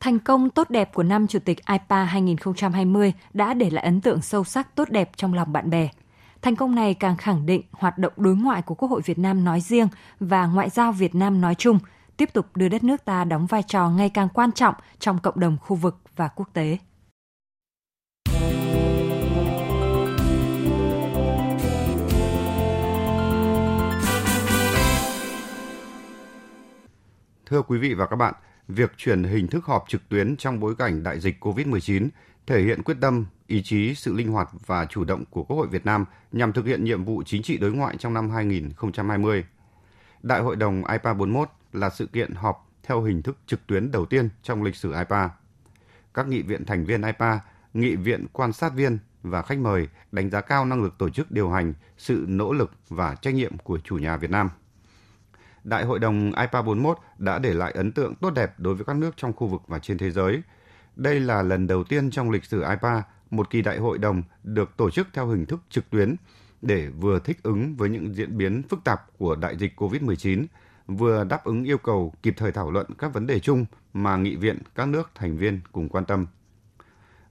Thành 0.01 0.19
công 0.19 0.51
tốt 0.51 0.71
đẹp 0.71 0.95
của 0.95 1.03
năm 1.03 1.27
Chủ 1.27 1.39
tịch 1.39 1.59
IPA 1.67 2.05
2020 2.05 3.13
đã 3.33 3.55
để 3.55 3.71
lại 3.71 3.85
ấn 3.85 4.01
tượng 4.01 4.23
sâu 4.23 4.45
sắc 4.45 4.75
tốt 4.75 4.91
đẹp 4.91 5.11
trong 5.17 5.35
lòng 5.35 5.53
bạn 5.53 5.71
bè. 5.71 5.89
Thành 6.43 6.57
công 6.57 6.75
này 6.75 6.95
càng 6.95 7.17
khẳng 7.17 7.47
định 7.47 7.63
hoạt 7.73 7.99
động 7.99 8.13
đối 8.17 8.37
ngoại 8.37 8.63
của 8.63 8.75
Quốc 8.75 8.89
hội 8.89 9.01
Việt 9.05 9.19
Nam 9.19 9.45
nói 9.45 9.61
riêng 9.61 9.89
và 10.21 10.47
ngoại 10.47 10.71
giao 10.71 10.93
Việt 10.93 11.15
Nam 11.15 11.41
nói 11.41 11.55
chung, 11.55 11.79
tiếp 12.17 12.33
tục 12.33 12.47
đưa 12.55 12.69
đất 12.69 12.85
nước 12.85 13.05
ta 13.05 13.25
đóng 13.25 13.47
vai 13.47 13.63
trò 13.63 13.91
ngày 13.91 14.11
càng 14.11 14.29
quan 14.35 14.53
trọng 14.53 14.75
trong 14.99 15.19
cộng 15.19 15.41
đồng 15.41 15.57
khu 15.61 15.77
vực 15.77 15.97
và 16.17 16.29
quốc 16.29 16.49
tế. 16.53 16.79
Thưa 27.47 27.63
quý 27.63 27.79
vị 27.79 27.95
và 27.95 28.07
các 28.07 28.17
bạn, 28.17 28.35
việc 28.69 28.93
chuyển 28.97 29.25
hình 29.25 29.47
thức 29.47 29.65
họp 29.65 29.85
trực 29.89 30.09
tuyến 30.09 30.37
trong 30.37 30.61
bối 30.61 30.75
cảnh 30.79 31.03
đại 31.03 31.21
dịch 31.21 31.45
COVID-19 31.45 32.09
thể 32.47 32.63
hiện 32.63 32.83
quyết 32.83 32.97
tâm, 33.01 33.27
ý 33.47 33.63
chí, 33.63 33.95
sự 33.95 34.13
linh 34.13 34.29
hoạt 34.29 34.49
và 34.67 34.85
chủ 34.85 35.05
động 35.05 35.25
của 35.31 35.45
Quốc 35.45 35.57
hội 35.57 35.67
Việt 35.67 35.87
Nam 35.87 36.05
nhằm 36.33 36.53
thực 36.53 36.67
hiện 36.67 36.85
nhiệm 36.85 37.05
vụ 37.05 37.23
chính 37.27 37.43
trị 37.43 37.59
đối 37.59 37.73
ngoại 37.73 37.97
trong 37.99 38.15
năm 38.15 38.31
2020. 38.31 39.45
Đại 40.23 40.41
hội 40.41 40.57
đồng 40.57 40.85
IPA 40.85 41.15
41 41.15 41.49
là 41.73 41.91
sự 41.91 42.07
kiện 42.07 42.35
họp 42.35 42.71
theo 42.83 43.03
hình 43.03 43.23
thức 43.23 43.39
trực 43.47 43.67
tuyến 43.67 43.91
đầu 43.91 44.07
tiên 44.07 44.29
trong 44.43 44.63
lịch 44.63 44.77
sử 44.77 44.93
IPA. 44.93 45.31
Các 46.15 46.29
nghị 46.29 46.43
viện 46.43 46.65
thành 46.67 46.85
viên 46.85 47.03
IPA, 47.03 47.41
nghị 47.75 47.97
viện 47.97 48.27
quan 48.33 48.53
sát 48.53 48.75
viên 48.75 48.99
và 49.23 49.43
khách 49.43 49.59
mời 49.59 49.89
đánh 50.13 50.31
giá 50.31 50.41
cao 50.41 50.65
năng 50.65 50.83
lực 50.83 50.99
tổ 50.99 51.09
chức 51.09 51.31
điều 51.31 51.51
hành, 51.51 51.75
sự 51.99 52.25
nỗ 52.29 52.53
lực 52.53 52.73
và 52.89 53.15
trách 53.15 53.35
nhiệm 53.35 53.59
của 53.59 53.79
chủ 53.79 53.97
nhà 53.97 54.17
Việt 54.17 54.31
Nam. 54.31 54.51
Đại 55.65 55.85
hội 55.85 55.99
đồng 55.99 56.33
IPA 56.37 56.63
41 56.63 56.99
đã 57.19 57.39
để 57.39 57.55
lại 57.55 57.73
ấn 57.73 57.93
tượng 57.93 58.15
tốt 58.15 58.31
đẹp 58.31 58.55
đối 58.59 58.75
với 58.75 58.85
các 58.85 58.97
nước 58.97 59.17
trong 59.17 59.33
khu 59.33 59.47
vực 59.47 59.63
và 59.67 59.79
trên 59.79 59.99
thế 59.99 60.11
giới. 60.11 60.43
Đây 60.97 61.21
là 61.21 61.43
lần 61.43 61.67
đầu 61.67 61.85
tiên 61.85 62.11
trong 62.11 62.31
lịch 62.31 62.45
sử 62.45 62.61
IPA 62.61 63.03
một 63.31 63.51
kỳ 63.51 63.63
đại 63.63 63.79
hội 63.79 63.99
đồng 63.99 64.23
được 64.43 64.77
tổ 64.77 64.91
chức 64.91 65.09
theo 65.13 65.27
hình 65.27 65.47
thức 65.47 65.61
trực 65.71 65.91
tuyến 65.91 66.17
để 66.63 66.89
vừa 66.89 67.19
thích 67.19 67.43
ứng 67.43 67.77
với 67.77 67.89
những 67.89 68.15
diễn 68.15 68.39
biến 68.39 68.63
phức 68.69 68.85
tạp 68.85 69.19
của 69.19 69.37
đại 69.37 69.57
dịch 69.57 69.81
COVID-19, 69.81 70.45
vừa 70.87 71.25
đáp 71.25 71.45
ứng 71.45 71.65
yêu 71.65 71.79
cầu 71.79 72.13
kịp 72.23 72.35
thời 72.37 72.53
thảo 72.53 72.71
luận 72.71 72.87
các 72.99 73.13
vấn 73.13 73.27
đề 73.27 73.41
chung 73.41 73.65
mà 73.93 74.17
nghị 74.17 74.37
viện 74.37 74.59
các 74.75 74.89
nước 74.89 75.11
thành 75.15 75.37
viên 75.37 75.61
cùng 75.73 75.89
quan 75.89 76.05
tâm. 76.05 76.27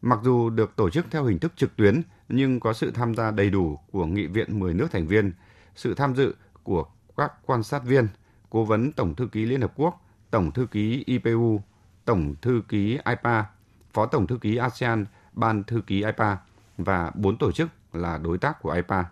Mặc 0.02 0.20
dù 0.24 0.50
được 0.50 0.76
tổ 0.76 0.90
chức 0.90 1.06
theo 1.12 1.24
hình 1.24 1.40
thức 1.40 1.54
trực 1.56 1.76
tuyến 1.76 2.02
nhưng 2.30 2.60
có 2.60 2.74
sự 2.74 2.92
tham 2.92 3.16
gia 3.16 3.32
đầy 3.32 3.50
đủ 3.50 3.80
của 3.92 4.06
nghị 4.06 4.28
viện 4.28 4.60
10 4.60 4.74
nước 4.74 4.88
thành 4.92 5.08
viên, 5.08 5.34
sự 5.76 5.94
tham 5.94 6.16
dự 6.16 6.36
của 6.64 6.86
các 7.18 7.34
quan 7.46 7.64
sát 7.64 7.84
viên, 7.86 8.08
cố 8.54 8.64
vấn 8.64 8.92
Tổng 8.92 9.16
thư 9.16 9.28
ký 9.28 9.46
Liên 9.46 9.62
Hợp 9.62 9.74
Quốc, 9.76 10.06
Tổng 10.32 10.52
thư 10.52 10.66
ký 10.66 11.04
IPU, 11.06 11.62
Tổng 12.06 12.36
thư 12.42 12.62
ký 12.70 13.00
IPA, 13.06 13.46
Phó 13.94 14.06
Tổng 14.06 14.28
thư 14.28 14.38
ký 14.38 14.56
ASEAN, 14.56 15.06
Ban 15.34 15.64
thư 15.64 15.82
ký 15.88 16.04
IPA 16.04 16.38
và 16.78 17.12
bốn 17.16 17.38
tổ 17.38 17.52
chức 17.52 17.70
là 17.94 18.18
đối 18.18 18.38
tác 18.38 18.62
của 18.62 18.72
IPA. 18.72 19.06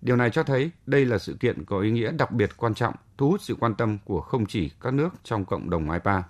Điều 0.00 0.16
này 0.16 0.30
cho 0.30 0.42
thấy 0.42 0.70
đây 0.86 1.04
là 1.04 1.18
sự 1.18 1.36
kiện 1.40 1.64
có 1.64 1.80
ý 1.80 1.90
nghĩa 1.90 2.10
đặc 2.12 2.32
biệt 2.32 2.50
quan 2.56 2.74
trọng, 2.74 2.94
thu 3.18 3.30
hút 3.30 3.40
sự 3.42 3.56
quan 3.60 3.74
tâm 3.74 3.98
của 4.04 4.20
không 4.20 4.46
chỉ 4.46 4.70
các 4.80 4.94
nước 4.94 5.08
trong 5.24 5.44
cộng 5.44 5.70
đồng 5.70 5.90
IPA. 5.90 6.22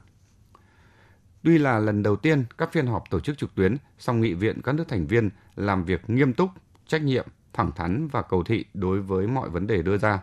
Tuy 1.43 1.59
là 1.59 1.79
lần 1.79 2.03
đầu 2.03 2.17
tiên 2.17 2.45
các 2.59 2.73
phiên 2.73 2.87
họp 2.87 3.11
tổ 3.11 3.21
chức 3.21 3.39
trực 3.39 3.55
tuyến, 3.55 3.77
song 3.99 4.21
nghị 4.21 4.35
viện 4.35 4.63
các 4.63 4.75
nước 4.75 4.89
thành 4.89 5.07
viên 5.07 5.31
làm 5.57 5.85
việc 5.85 6.11
nghiêm 6.11 6.33
túc, 6.33 6.51
trách 6.87 7.03
nhiệm, 7.03 7.27
thẳng 7.53 7.73
thắn 7.77 8.09
và 8.09 8.23
cầu 8.23 8.45
thị 8.45 8.65
đối 8.75 9.01
với 9.01 9.27
mọi 9.27 9.49
vấn 9.49 9.67
đề 9.67 9.83
đưa 9.83 9.99
ra. 9.99 10.23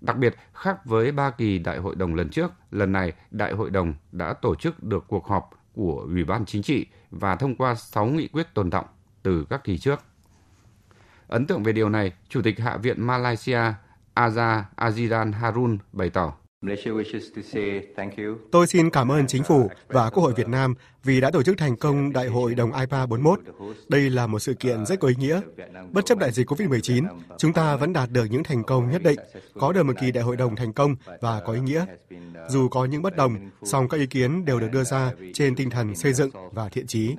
Đặc 0.00 0.16
biệt, 0.16 0.36
khác 0.52 0.84
với 0.84 1.12
ba 1.12 1.30
kỳ 1.30 1.58
đại 1.58 1.78
hội 1.78 1.94
đồng 1.94 2.14
lần 2.14 2.28
trước, 2.28 2.52
lần 2.70 2.92
này 2.92 3.12
đại 3.30 3.52
hội 3.52 3.70
đồng 3.70 3.94
đã 4.12 4.32
tổ 4.32 4.54
chức 4.54 4.82
được 4.82 5.04
cuộc 5.08 5.26
họp 5.26 5.50
của 5.74 6.06
Ủy 6.14 6.24
ban 6.24 6.44
Chính 6.44 6.62
trị 6.62 6.86
và 7.10 7.36
thông 7.36 7.56
qua 7.56 7.74
6 7.74 8.06
nghị 8.06 8.28
quyết 8.28 8.54
tồn 8.54 8.70
động 8.70 8.86
từ 9.22 9.46
các 9.50 9.64
kỳ 9.64 9.78
trước. 9.78 10.00
Ấn 11.28 11.46
tượng 11.46 11.62
về 11.62 11.72
điều 11.72 11.88
này, 11.88 12.12
Chủ 12.28 12.42
tịch 12.42 12.58
Hạ 12.58 12.76
viện 12.76 13.06
Malaysia 13.06 13.60
Azhar 14.14 14.62
Azidan 14.76 15.32
Harun 15.32 15.78
bày 15.92 16.10
tỏ. 16.10 16.32
Tôi 18.50 18.66
xin 18.66 18.90
cảm 18.90 19.12
ơn 19.12 19.26
chính 19.26 19.42
phủ 19.42 19.70
và 19.88 20.10
Quốc 20.10 20.22
hội 20.22 20.32
Việt 20.36 20.48
Nam 20.48 20.74
vì 21.04 21.20
đã 21.20 21.30
tổ 21.30 21.42
chức 21.42 21.58
thành 21.58 21.76
công 21.76 22.12
Đại 22.12 22.26
hội 22.26 22.54
đồng 22.54 22.72
IPA 22.72 23.06
41. 23.06 23.40
Đây 23.88 24.10
là 24.10 24.26
một 24.26 24.38
sự 24.38 24.54
kiện 24.54 24.86
rất 24.86 25.00
có 25.00 25.08
ý 25.08 25.14
nghĩa. 25.18 25.40
Bất 25.92 26.06
chấp 26.06 26.18
đại 26.18 26.32
dịch 26.32 26.50
COVID-19, 26.50 27.06
chúng 27.38 27.52
ta 27.52 27.76
vẫn 27.76 27.92
đạt 27.92 28.10
được 28.10 28.24
những 28.30 28.42
thành 28.42 28.62
công 28.64 28.90
nhất 28.90 29.02
định, 29.02 29.18
có 29.54 29.72
được 29.72 29.82
một 29.82 29.92
kỳ 30.00 30.12
đại 30.12 30.24
hội 30.24 30.36
đồng 30.36 30.56
thành 30.56 30.72
công 30.72 30.96
và 31.20 31.40
có 31.46 31.52
ý 31.52 31.60
nghĩa. 31.60 31.84
Dù 32.48 32.68
có 32.68 32.84
những 32.84 33.02
bất 33.02 33.16
đồng, 33.16 33.50
song 33.62 33.88
các 33.88 33.96
ý 33.96 34.06
kiến 34.06 34.44
đều 34.44 34.60
được 34.60 34.68
đưa 34.72 34.84
ra 34.84 35.12
trên 35.34 35.54
tinh 35.54 35.70
thần 35.70 35.94
xây 35.94 36.12
dựng 36.12 36.30
và 36.52 36.68
thiện 36.68 36.86
chí. 36.86 37.16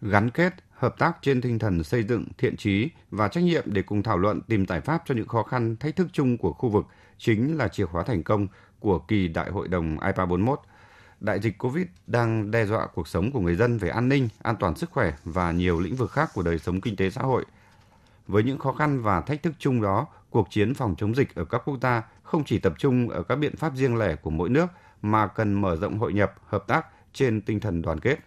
Gắn 0.00 0.30
kết, 0.30 0.52
hợp 0.80 0.98
tác 0.98 1.18
trên 1.22 1.40
tinh 1.40 1.58
thần 1.58 1.84
xây 1.84 2.02
dựng, 2.02 2.24
thiện 2.38 2.56
trí 2.56 2.88
và 3.10 3.28
trách 3.28 3.44
nhiệm 3.44 3.64
để 3.66 3.82
cùng 3.82 4.02
thảo 4.02 4.18
luận 4.18 4.40
tìm 4.40 4.66
giải 4.66 4.80
pháp 4.80 5.02
cho 5.06 5.14
những 5.14 5.28
khó 5.28 5.42
khăn, 5.42 5.76
thách 5.76 5.96
thức 5.96 6.06
chung 6.12 6.38
của 6.38 6.52
khu 6.52 6.68
vực 6.68 6.86
chính 7.18 7.56
là 7.56 7.68
chìa 7.68 7.86
khóa 7.86 8.02
thành 8.02 8.22
công 8.22 8.46
của 8.78 8.98
kỳ 8.98 9.28
đại 9.28 9.50
hội 9.50 9.68
đồng 9.68 10.00
IPA 10.00 10.26
41. 10.26 10.60
Đại 11.20 11.40
dịch 11.40 11.58
COVID 11.58 11.86
đang 12.06 12.50
đe 12.50 12.66
dọa 12.66 12.86
cuộc 12.86 13.08
sống 13.08 13.32
của 13.32 13.40
người 13.40 13.56
dân 13.56 13.78
về 13.78 13.88
an 13.88 14.08
ninh, 14.08 14.28
an 14.42 14.56
toàn 14.60 14.74
sức 14.74 14.90
khỏe 14.90 15.12
và 15.24 15.52
nhiều 15.52 15.80
lĩnh 15.80 15.96
vực 15.96 16.10
khác 16.10 16.30
của 16.34 16.42
đời 16.42 16.58
sống 16.58 16.80
kinh 16.80 16.96
tế 16.96 17.10
xã 17.10 17.22
hội. 17.22 17.44
Với 18.26 18.42
những 18.42 18.58
khó 18.58 18.72
khăn 18.72 19.02
và 19.02 19.20
thách 19.20 19.42
thức 19.42 19.54
chung 19.58 19.82
đó, 19.82 20.06
cuộc 20.30 20.50
chiến 20.50 20.74
phòng 20.74 20.94
chống 20.98 21.14
dịch 21.14 21.34
ở 21.34 21.44
các 21.44 21.62
quốc 21.64 21.78
gia 21.82 22.02
không 22.22 22.44
chỉ 22.44 22.58
tập 22.58 22.74
trung 22.78 23.08
ở 23.08 23.22
các 23.22 23.36
biện 23.36 23.56
pháp 23.56 23.76
riêng 23.76 23.96
lẻ 23.96 24.16
của 24.16 24.30
mỗi 24.30 24.48
nước 24.48 24.66
mà 25.02 25.26
cần 25.26 25.54
mở 25.54 25.76
rộng 25.76 25.98
hội 25.98 26.12
nhập, 26.12 26.34
hợp 26.46 26.64
tác 26.66 26.86
trên 27.12 27.40
tinh 27.40 27.60
thần 27.60 27.82
đoàn 27.82 28.00
kết. 28.00 28.18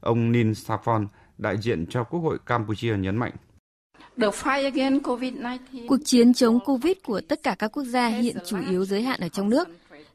Ông 0.00 0.32
Nin 0.32 0.52
Safon, 0.52 1.06
đại 1.40 1.56
diện 1.62 1.86
cho 1.86 2.04
Quốc 2.04 2.20
hội 2.20 2.38
Campuchia 2.46 2.96
nhấn 2.96 3.16
mạnh. 3.16 3.32
Cuộc 5.88 5.98
chiến 6.04 6.34
chống 6.34 6.58
COVID 6.64 6.96
của 7.04 7.20
tất 7.20 7.42
cả 7.42 7.54
các 7.58 7.68
quốc 7.68 7.84
gia 7.84 8.08
hiện 8.08 8.36
chủ 8.46 8.56
yếu 8.70 8.84
giới 8.84 9.02
hạn 9.02 9.20
ở 9.20 9.28
trong 9.28 9.50
nước. 9.50 9.68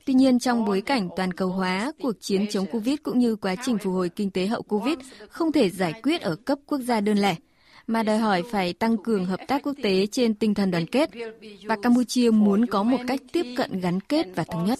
Tuy 0.05 0.13
nhiên, 0.13 0.39
trong 0.39 0.65
bối 0.65 0.81
cảnh 0.81 1.09
toàn 1.15 1.31
cầu 1.31 1.49
hóa, 1.49 1.91
cuộc 2.01 2.15
chiến 2.19 2.45
chống 2.49 2.65
COVID 2.71 2.95
cũng 3.03 3.19
như 3.19 3.35
quá 3.35 3.55
trình 3.65 3.77
phục 3.77 3.93
hồi 3.93 4.09
kinh 4.09 4.31
tế 4.31 4.47
hậu 4.47 4.61
COVID 4.61 4.97
không 5.29 5.51
thể 5.51 5.69
giải 5.69 5.93
quyết 6.03 6.21
ở 6.21 6.35
cấp 6.35 6.59
quốc 6.65 6.77
gia 6.77 7.01
đơn 7.01 7.17
lẻ, 7.17 7.35
mà 7.87 8.03
đòi 8.03 8.17
hỏi 8.17 8.43
phải 8.51 8.73
tăng 8.73 8.97
cường 8.97 9.25
hợp 9.25 9.39
tác 9.47 9.63
quốc 9.63 9.73
tế 9.83 10.07
trên 10.07 10.33
tinh 10.33 10.53
thần 10.53 10.71
đoàn 10.71 10.85
kết. 10.85 11.09
Và 11.65 11.77
Campuchia 11.81 12.29
muốn 12.29 12.65
có 12.65 12.83
một 12.83 12.97
cách 13.07 13.19
tiếp 13.31 13.45
cận 13.57 13.79
gắn 13.79 13.99
kết 13.99 14.27
và 14.35 14.43
thống 14.43 14.65
nhất. 14.65 14.79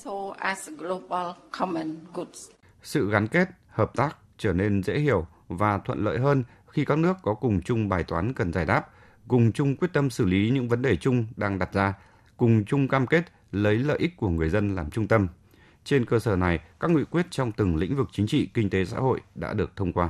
Sự 2.83 3.09
gắn 3.11 3.27
kết, 3.27 3.47
hợp 3.67 3.91
tác 3.95 4.17
trở 4.37 4.53
nên 4.53 4.83
dễ 4.83 4.99
hiểu 4.99 5.27
và 5.47 5.77
thuận 5.77 6.03
lợi 6.03 6.19
hơn 6.19 6.43
khi 6.67 6.85
các 6.85 6.97
nước 6.97 7.17
có 7.21 7.33
cùng 7.33 7.61
chung 7.61 7.89
bài 7.89 8.03
toán 8.03 8.33
cần 8.33 8.53
giải 8.53 8.65
đáp, 8.65 8.87
cùng 9.27 9.51
chung 9.51 9.75
quyết 9.75 9.93
tâm 9.93 10.09
xử 10.09 10.25
lý 10.25 10.49
những 10.49 10.69
vấn 10.69 10.81
đề 10.81 10.95
chung 10.95 11.25
đang 11.35 11.59
đặt 11.59 11.73
ra, 11.73 11.93
cùng 12.37 12.65
chung 12.65 12.87
cam 12.87 13.07
kết 13.07 13.25
lấy 13.51 13.75
lợi 13.75 13.97
ích 13.97 14.17
của 14.17 14.29
người 14.29 14.49
dân 14.49 14.75
làm 14.75 14.91
trung 14.91 15.07
tâm. 15.07 15.27
Trên 15.83 16.05
cơ 16.05 16.19
sở 16.19 16.35
này, 16.35 16.59
các 16.79 16.91
nghị 16.91 17.03
quyết 17.03 17.25
trong 17.29 17.51
từng 17.51 17.75
lĩnh 17.75 17.95
vực 17.95 18.09
chính 18.11 18.27
trị, 18.27 18.49
kinh 18.53 18.69
tế 18.69 18.85
xã 18.85 18.97
hội 18.97 19.21
đã 19.35 19.53
được 19.53 19.75
thông 19.75 19.93
qua. 19.93 20.09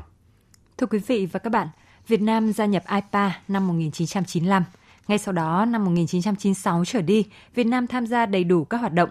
Thưa 0.77 0.87
quý 0.87 0.99
vị 1.07 1.25
và 1.31 1.39
các 1.39 1.49
bạn, 1.49 1.67
Việt 2.07 2.21
Nam 2.21 2.53
gia 2.53 2.65
nhập 2.65 2.83
IPA 2.91 3.39
năm 3.47 3.67
1995. 3.67 4.63
Ngay 5.07 5.17
sau 5.17 5.33
đó, 5.33 5.65
năm 5.65 5.85
1996 5.85 6.85
trở 6.85 7.01
đi, 7.01 7.25
Việt 7.55 7.63
Nam 7.63 7.87
tham 7.87 8.07
gia 8.07 8.25
đầy 8.25 8.43
đủ 8.43 8.65
các 8.65 8.77
hoạt 8.77 8.93
động. 8.93 9.09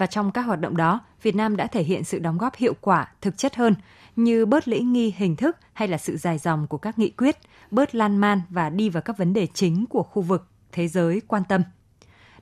Và 0.00 0.06
trong 0.06 0.30
các 0.30 0.42
hoạt 0.42 0.60
động 0.60 0.76
đó, 0.76 1.00
Việt 1.22 1.36
Nam 1.36 1.56
đã 1.56 1.66
thể 1.66 1.82
hiện 1.82 2.04
sự 2.04 2.18
đóng 2.18 2.38
góp 2.38 2.56
hiệu 2.56 2.74
quả, 2.80 3.08
thực 3.20 3.38
chất 3.38 3.56
hơn, 3.56 3.74
như 4.16 4.46
bớt 4.46 4.68
lễ 4.68 4.80
nghi 4.80 5.14
hình 5.16 5.36
thức 5.36 5.56
hay 5.72 5.88
là 5.88 5.98
sự 5.98 6.16
dài 6.16 6.38
dòng 6.38 6.66
của 6.66 6.78
các 6.78 6.98
nghị 6.98 7.10
quyết, 7.10 7.36
bớt 7.70 7.94
lan 7.94 8.16
man 8.16 8.40
và 8.50 8.70
đi 8.70 8.88
vào 8.88 9.02
các 9.02 9.18
vấn 9.18 9.32
đề 9.32 9.46
chính 9.54 9.86
của 9.86 10.02
khu 10.02 10.22
vực, 10.22 10.46
thế 10.72 10.88
giới 10.88 11.20
quan 11.26 11.42
tâm. 11.48 11.62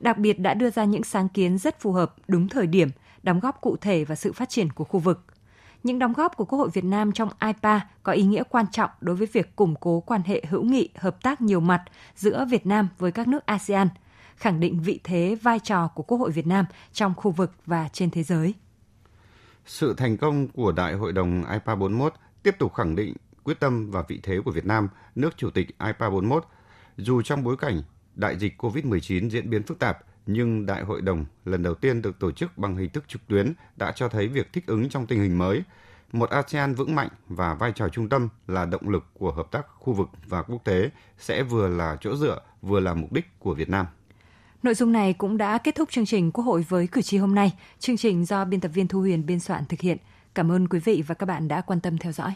Đặc 0.01 0.19
biệt 0.19 0.41
đã 0.41 0.55
đưa 0.55 0.71
ra 0.71 0.85
những 0.85 1.05
sáng 1.05 1.29
kiến 1.29 1.59
rất 1.59 1.81
phù 1.81 1.93
hợp, 1.93 2.15
đúng 2.29 2.49
thời 2.49 2.67
điểm, 2.67 2.89
đóng 3.23 3.41
góp 3.41 3.61
cụ 3.61 3.77
thể 3.77 4.05
vào 4.05 4.17
sự 4.17 4.33
phát 4.33 4.49
triển 4.49 4.73
của 4.73 4.85
khu 4.85 5.01
vực. 5.01 5.25
Những 5.83 5.99
đóng 5.99 6.13
góp 6.13 6.37
của 6.37 6.45
Quốc 6.45 6.59
hội 6.59 6.71
Việt 6.73 6.85
Nam 6.85 7.13
trong 7.13 7.29
IPA 7.47 7.81
có 8.03 8.13
ý 8.13 8.23
nghĩa 8.23 8.43
quan 8.51 8.67
trọng 8.73 8.91
đối 9.01 9.17
với 9.17 9.29
việc 9.33 9.57
củng 9.57 9.75
cố 9.81 10.01
quan 10.01 10.23
hệ 10.27 10.43
hữu 10.49 10.63
nghị, 10.63 10.89
hợp 10.97 11.23
tác 11.23 11.41
nhiều 11.41 11.61
mặt 11.61 11.85
giữa 12.17 12.45
Việt 12.51 12.67
Nam 12.67 12.89
với 12.99 13.13
các 13.13 13.29
nước 13.29 13.47
ASEAN, 13.47 13.89
khẳng 14.39 14.61
định 14.61 14.81
vị 14.81 15.01
thế 15.05 15.37
vai 15.43 15.61
trò 15.61 15.89
của 15.89 16.03
Quốc 16.03 16.19
hội 16.19 16.31
Việt 16.31 16.47
Nam 16.47 16.65
trong 16.93 17.15
khu 17.15 17.31
vực 17.31 17.53
và 17.67 17.89
trên 17.93 18.11
thế 18.11 18.23
giới. 18.23 18.55
Sự 19.67 19.95
thành 19.97 20.17
công 20.17 20.49
của 20.49 20.73
Đại 20.73 20.95
hội 20.95 21.13
đồng 21.13 21.45
IPA 21.53 21.75
41 21.75 22.15
tiếp 22.43 22.57
tục 22.59 22.75
khẳng 22.75 22.97
định 22.97 23.15
quyết 23.45 23.61
tâm 23.61 23.91
và 23.91 24.03
vị 24.09 24.21
thế 24.23 24.41
của 24.45 24.51
Việt 24.51 24.67
Nam, 24.67 24.89
nước 25.15 25.37
chủ 25.37 25.51
tịch 25.51 25.67
IPA 25.69 26.11
41. 26.11 26.45
Dù 26.97 27.23
trong 27.23 27.45
bối 27.45 27.57
cảnh 27.57 27.83
đại 28.15 28.39
dịch 28.39 28.63
COVID-19 28.63 29.29
diễn 29.29 29.51
biến 29.51 29.63
phức 29.63 29.79
tạp, 29.79 29.99
nhưng 30.27 30.67
Đại 30.67 30.83
hội 30.83 31.01
đồng 31.03 31.25
lần 31.45 31.63
đầu 31.63 31.75
tiên 31.75 32.03
được 32.03 32.19
tổ 32.19 32.33
chức 32.33 32.59
bằng 32.59 32.77
hình 32.77 32.91
thức 32.91 33.05
trực 33.09 33.27
tuyến 33.27 33.53
đã 33.77 33.93
cho 33.93 34.09
thấy 34.09 34.29
việc 34.29 34.53
thích 34.53 34.67
ứng 34.67 34.89
trong 34.89 35.07
tình 35.07 35.21
hình 35.21 35.39
mới. 35.39 35.63
Một 36.13 36.31
ASEAN 36.31 36.75
vững 36.75 36.95
mạnh 36.95 37.09
và 37.29 37.55
vai 37.55 37.73
trò 37.73 37.89
trung 37.89 38.09
tâm 38.09 38.29
là 38.47 38.65
động 38.65 38.89
lực 38.89 39.05
của 39.15 39.33
hợp 39.33 39.51
tác 39.51 39.67
khu 39.79 39.93
vực 39.93 40.09
và 40.27 40.43
quốc 40.43 40.65
tế 40.65 40.91
sẽ 41.19 41.43
vừa 41.43 41.69
là 41.69 41.97
chỗ 42.01 42.17
dựa, 42.17 42.41
vừa 42.63 42.81
là 42.81 42.95
mục 42.95 43.13
đích 43.13 43.39
của 43.39 43.55
Việt 43.55 43.69
Nam. 43.69 43.87
Nội 44.63 44.75
dung 44.75 44.93
này 44.93 45.13
cũng 45.13 45.37
đã 45.37 45.59
kết 45.59 45.75
thúc 45.75 45.91
chương 45.91 46.07
trình 46.07 46.33
Quốc 46.33 46.45
hội 46.45 46.67
với 46.69 46.87
cử 46.87 47.03
tri 47.03 47.19
hôm 47.19 47.35
nay. 47.35 47.53
Chương 47.79 47.97
trình 47.97 48.25
do 48.25 48.45
biên 48.45 48.61
tập 48.61 48.69
viên 48.75 48.89
Thu 48.89 49.01
Huyền 49.01 49.27
biên 49.27 49.41
soạn 49.41 49.65
thực 49.65 49.81
hiện. 49.81 49.99
Cảm 50.35 50.53
ơn 50.53 50.69
quý 50.69 50.79
vị 50.79 51.03
và 51.07 51.15
các 51.15 51.27
bạn 51.27 51.49
đã 51.49 51.61
quan 51.61 51.81
tâm 51.81 51.99
theo 51.99 52.13
dõi. 52.13 52.33